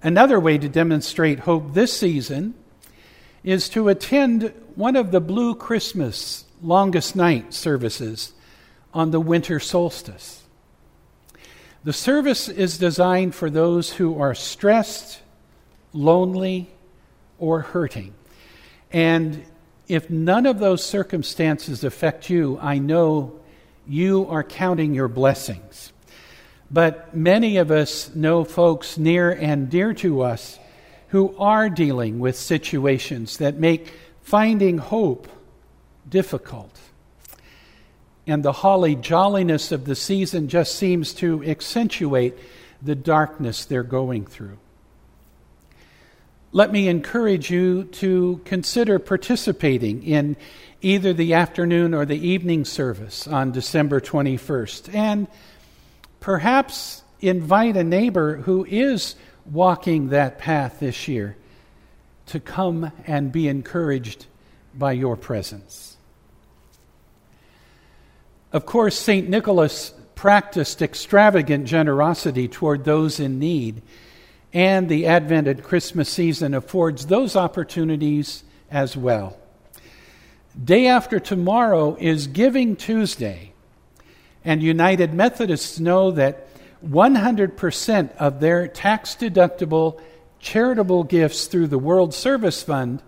Another 0.03 0.39
way 0.39 0.59
to 0.59 0.69
demonstrate 0.69 1.41
hope 1.41 1.73
this 1.75 1.97
season 1.97 2.55
is 3.43 3.69
to 3.71 3.89
attend 3.89 4.53
one 4.75 4.97
of 4.97 5.11
the 5.11 5.21
Blue 5.21 5.55
Christmas 5.55 6.45
longest 6.63 7.15
night 7.15 7.55
services 7.55 8.33
on 8.93 9.11
the 9.11 9.21
winter 9.21 9.61
solstice. 9.61 10.43
The 11.85 11.93
service 11.93 12.49
is 12.49 12.79
designed 12.79 13.35
for 13.35 13.49
those 13.49 13.93
who 13.93 14.21
are 14.21 14.35
stressed, 14.35 15.21
lonely, 15.97 16.69
or 17.39 17.61
hurting. 17.61 18.15
And 18.93 19.45
if 19.89 20.11
none 20.11 20.47
of 20.47 20.59
those 20.59 20.85
circumstances 20.85 21.85
affect 21.85 22.31
you, 22.31 22.59
I 22.61 22.79
know 22.79 23.39
you 23.87 24.27
are 24.29 24.43
counting 24.43 24.95
your 24.95 25.09
blessings. 25.09 25.93
But 26.71 27.15
many 27.15 27.59
of 27.59 27.71
us 27.71 28.15
know 28.15 28.45
folks 28.45 28.99
near 28.99 29.31
and 29.31 29.71
dear 29.71 29.95
to 29.95 30.23
us 30.23 30.59
who 31.09 31.37
are 31.39 31.71
dealing 31.71 32.19
with 32.19 32.37
situations 32.37 33.37
that 33.37 33.57
make 33.57 33.93
finding 34.23 34.79
hope 34.79 35.29
difficult. 36.09 36.81
And 38.27 38.43
the 38.43 38.53
holly 38.53 38.97
jolliness 38.97 39.71
of 39.71 39.85
the 39.85 39.95
season 39.95 40.49
just 40.49 40.75
seems 40.75 41.15
to 41.15 41.45
accentuate 41.45 42.37
the 42.83 42.97
darkness 42.97 43.65
they're 43.65 43.85
going 43.85 44.27
through. 44.27 44.59
Let 46.57 46.73
me 46.73 46.89
encourage 46.89 47.51
you 47.51 47.85
to 47.85 48.41
consider 48.47 48.99
participating 48.99 50.03
in 50.03 50.39
either 50.81 51.13
the 51.13 51.35
afternoon 51.35 51.93
or 51.93 52.07
the 52.07 52.17
evening 52.17 52.65
service 52.65 53.27
on 53.27 53.53
December 53.53 54.01
21st. 54.01 54.95
And 54.95 55.29
perhaps 56.19 57.03
invite 57.21 57.77
a 57.77 57.85
neighbor 57.85 58.37
who 58.37 58.65
is 58.65 59.17
walking 59.45 60.09
that 60.09 60.39
path 60.39 60.81
this 60.81 61.07
year 61.07 61.37
to 62.29 62.41
come 62.41 62.91
and 63.07 63.31
be 63.31 63.49
encouraged 63.49 64.25
by 64.75 64.93
your 64.93 65.15
presence. 65.15 65.99
Of 68.51 68.65
course, 68.65 68.99
St. 68.99 69.29
Nicholas 69.29 69.93
practiced 70.15 70.81
extravagant 70.81 71.67
generosity 71.67 72.49
toward 72.49 72.85
those 72.85 73.21
in 73.21 73.39
need, 73.39 73.83
and 74.57 74.89
the 74.89 75.05
Advent 75.05 75.47
and 75.49 75.63
Christmas 75.63 76.09
season 76.09 76.55
affords 76.55 77.09
those 77.09 77.37
opportunities 77.37 78.43
as 78.71 78.97
well. 78.97 79.37
Day 80.65 80.87
after 80.87 81.21
tomorrow 81.21 81.95
is 82.01 82.27
Giving 82.27 82.75
Tuesday, 82.75 83.53
and 84.47 84.63
United 84.63 85.13
Methodists 85.13 85.79
know 85.79 86.11
that 86.13 86.49
100% 86.83 88.17
of 88.17 88.41
their 88.41 88.67
tax 88.67 89.15
deductible 89.15 90.01
charitable 90.39 91.05
gifts 91.05 91.49
through 91.49 91.67
the 91.67 91.79
World 91.79 92.15
Service 92.15 92.63
Fund 92.63 93.03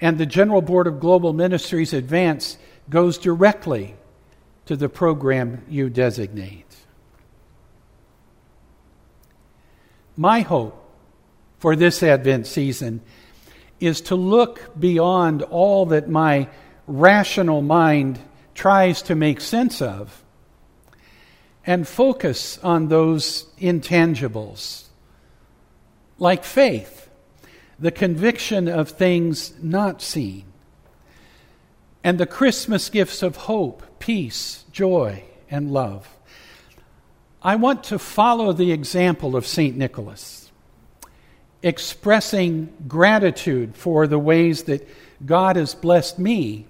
and 0.00 0.18
the 0.18 0.26
General 0.26 0.62
Board 0.62 0.86
of 0.86 1.00
Global 1.00 1.32
Ministries 1.32 1.92
advance 1.92 2.58
goes 2.88 3.18
directly 3.18 3.96
to 4.66 4.76
the 4.76 4.88
program 4.88 5.64
you 5.68 5.90
designate. 5.90 6.69
My 10.20 10.40
hope 10.40 10.76
for 11.60 11.74
this 11.74 12.02
Advent 12.02 12.46
season 12.46 13.00
is 13.80 14.02
to 14.02 14.16
look 14.16 14.78
beyond 14.78 15.40
all 15.40 15.86
that 15.86 16.10
my 16.10 16.50
rational 16.86 17.62
mind 17.62 18.18
tries 18.54 19.00
to 19.04 19.14
make 19.14 19.40
sense 19.40 19.80
of 19.80 20.22
and 21.64 21.88
focus 21.88 22.58
on 22.58 22.88
those 22.88 23.46
intangibles, 23.58 24.88
like 26.18 26.44
faith, 26.44 27.08
the 27.78 27.90
conviction 27.90 28.68
of 28.68 28.90
things 28.90 29.54
not 29.62 30.02
seen, 30.02 30.44
and 32.04 32.20
the 32.20 32.26
Christmas 32.26 32.90
gifts 32.90 33.22
of 33.22 33.36
hope, 33.36 33.98
peace, 33.98 34.66
joy, 34.70 35.24
and 35.50 35.70
love. 35.70 36.14
I 37.42 37.56
want 37.56 37.84
to 37.84 37.98
follow 37.98 38.52
the 38.52 38.72
example 38.72 39.34
of 39.34 39.46
St. 39.46 39.76
Nicholas 39.76 40.50
expressing 41.62 42.72
gratitude 42.88 43.76
for 43.76 44.06
the 44.06 44.18
ways 44.18 44.64
that 44.64 44.88
God 45.24 45.56
has 45.56 45.74
blessed 45.74 46.18
me 46.18 46.66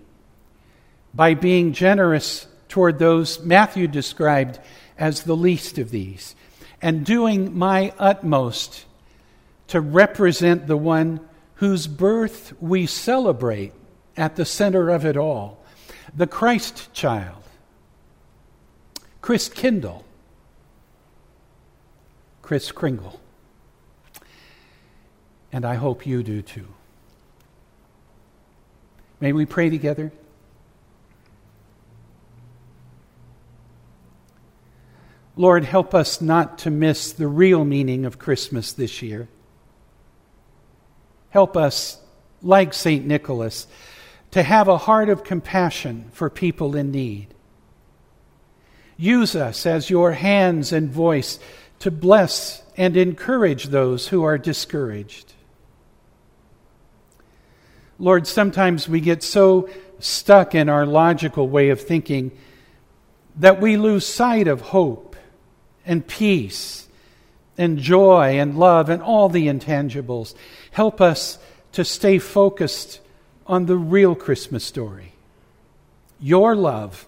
by 1.14 1.35
being 1.35 1.73
generous 1.73 2.47
toward 2.68 2.99
those 2.99 3.41
Matthew 3.41 3.89
described 3.89 4.59
as 4.99 5.23
the 5.23 5.37
least 5.37 5.79
of 5.79 5.91
these, 5.91 6.35
and 6.83 7.07
doing 7.07 7.57
my 7.57 7.93
utmost 7.99 8.85
to 9.68 9.81
represent 9.81 10.66
the 10.66 10.77
one 10.77 11.21
whose 11.55 11.87
birth 11.87 12.53
we 12.61 12.87
celebrate 12.87 13.73
at 14.16 14.37
the 14.37 14.45
center 14.45 14.91
of 14.91 15.05
it 15.05 15.16
all 15.16 15.64
the 16.14 16.27
Christ 16.27 16.93
child, 16.93 17.43
Christkindl, 19.23 20.03
Kris 22.51 22.72
Kringle 22.72 23.20
and 25.53 25.64
I 25.64 25.76
hope 25.76 26.05
you 26.05 26.24
do 26.24 26.42
too. 26.42 26.66
May 29.20 29.32
we 29.32 29.46
pray 29.46 29.70
together? 29.70 30.11
Lord, 35.36 35.64
help 35.64 35.94
us 35.94 36.20
not 36.20 36.59
to 36.59 36.70
miss 36.70 37.12
the 37.12 37.28
real 37.28 37.64
meaning 37.64 38.05
of 38.05 38.18
Christmas 38.18 38.72
this 38.72 39.01
year. 39.01 39.28
Help 41.28 41.57
us, 41.57 41.98
like 42.42 42.74
St. 42.74 43.07
Nicholas, 43.07 43.68
to 44.32 44.42
have 44.42 44.66
a 44.66 44.76
heart 44.76 45.09
of 45.09 45.22
compassion 45.22 46.11
for 46.12 46.28
people 46.28 46.74
in 46.74 46.90
need. 46.90 47.28
Use 48.96 49.36
us 49.36 49.66
as 49.66 49.88
your 49.88 50.14
hands 50.14 50.72
and 50.72 50.90
voice 50.90 51.38
to 51.81 51.91
bless 51.91 52.62
and 52.76 52.97
encourage 52.97 53.64
those 53.66 54.09
who 54.09 54.22
are 54.22 54.39
discouraged. 54.39 55.35
Lord, 57.99 58.26
sometimes 58.26 58.89
we 58.89 59.01
get 59.01 59.22
so 59.22 59.68
stuck 59.99 60.55
in 60.55 60.68
our 60.68 60.87
logical 60.87 61.49
way 61.49 61.68
of 61.68 61.81
thinking 61.81 62.31
that 63.37 63.61
we 63.61 63.76
lose 63.76 64.07
sight 64.07 64.49
of 64.49 64.61
hope 64.61 65.16
and 65.85 66.07
peace 66.07 66.89
and 67.59 67.78
joy 67.78 68.39
and 68.39 68.59
love 68.59 68.89
and 68.89 69.03
all 69.03 69.28
the 69.28 69.47
intangibles. 69.47 70.35
Help 70.70 71.01
us 71.01 71.39
to 71.72 71.85
stay 71.85 72.18
focused 72.18 73.01
on 73.47 73.66
the 73.66 73.76
real 73.76 74.14
Christmas 74.14 74.64
story. 74.64 75.12
Your 76.18 76.57
love, 76.57 77.07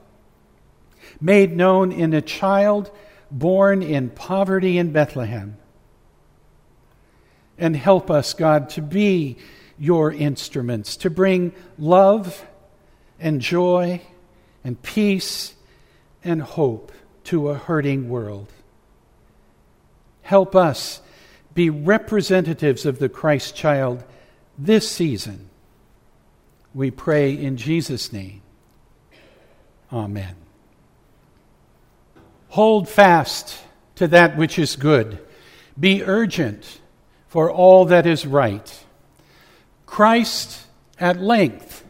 made 1.21 1.57
known 1.57 1.93
in 1.93 2.13
a 2.13 2.21
child 2.21 2.91
born 3.33 3.83
in 3.83 4.11
poverty 4.11 4.79
in 4.79 4.93
Bethlehem. 4.93 5.57
And 7.59 7.77
help 7.77 8.11
us, 8.11 8.35
God, 8.35 8.71
to 8.71 8.83
be 8.83 9.37
your 9.79 10.13
instruments 10.13 10.97
to 10.97 11.11
bring 11.11 11.53
love 11.79 12.47
and 13.19 13.41
joy 13.41 14.01
and 14.63 14.81
peace 14.83 15.55
and 16.23 16.43
hope 16.43 16.93
to 17.25 17.49
a 17.49 17.55
hurting 17.55 18.09
world. 18.09 18.53
Help 20.23 20.55
us 20.55 21.01
be 21.55 21.69
representatives 21.69 22.87
of 22.87 22.99
the 22.99 23.09
Christ 23.09 23.55
child 23.55 24.05
this 24.57 24.89
season. 24.89 25.51
We 26.75 26.91
pray 26.91 27.33
in 27.33 27.57
Jesus' 27.57 28.13
name. 28.13 28.43
Amen. 29.93 30.42
Hold 32.53 32.87
fast 32.87 33.59
to 33.95 34.09
that 34.09 34.37
which 34.37 34.59
is 34.59 34.77
good. 34.77 35.19
Be 35.81 36.05
urgent 36.05 36.81
for 37.29 37.51
all 37.51 37.87
that 37.87 38.07
is 38.07 38.27
right. 38.27 38.85
Christ 39.87 40.67
at 40.99 41.19
length 41.19 41.83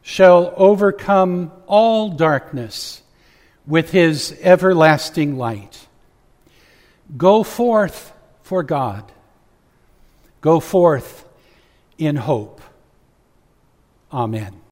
shall 0.00 0.54
overcome 0.56 1.52
all 1.66 2.08
darkness 2.08 3.02
with 3.66 3.90
his 3.90 4.34
everlasting 4.40 5.36
light. 5.36 5.86
Go 7.18 7.42
forth 7.42 8.14
for 8.42 8.62
God. 8.62 9.04
Go 10.40 10.60
forth 10.60 11.26
in 11.98 12.16
hope. 12.16 12.62
Amen. 14.10 14.62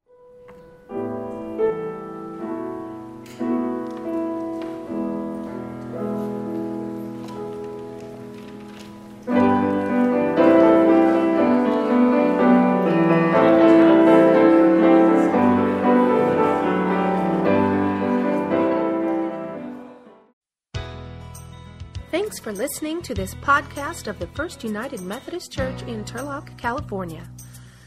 Listening 22.79 23.03
to 23.03 23.13
this 23.13 23.35
podcast 23.35 24.07
of 24.07 24.21
the 24.21 24.27
First 24.29 24.63
United 24.63 25.01
Methodist 25.01 25.51
Church 25.51 25.83
in 25.83 26.05
Turlock, 26.05 26.57
California. 26.57 27.29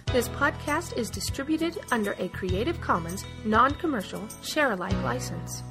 This 0.07 0.27
podcast 0.27 0.97
is 0.97 1.09
distributed 1.09 1.79
under 1.93 2.11
a 2.19 2.27
Creative 2.27 2.81
Commons 2.81 3.23
non 3.45 3.73
commercial 3.75 4.27
share 4.43 4.73
alike 4.73 5.01
license. 5.01 5.63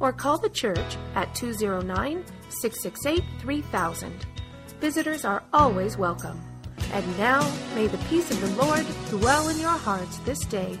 or 0.00 0.12
call 0.12 0.38
the 0.38 0.50
church 0.50 0.96
at 1.14 1.32
209 1.36 2.24
668 2.48 3.22
3000. 3.38 4.26
Visitors 4.80 5.24
are 5.24 5.44
always 5.52 5.96
welcome. 5.96 6.42
And 6.92 7.16
now, 7.16 7.48
may 7.76 7.86
the 7.86 7.98
peace 8.08 8.28
of 8.32 8.40
the 8.40 8.50
Lord 8.60 8.84
dwell 9.08 9.50
in 9.50 9.60
your 9.60 9.68
hearts 9.68 10.16
this 10.24 10.44
day, 10.46 10.80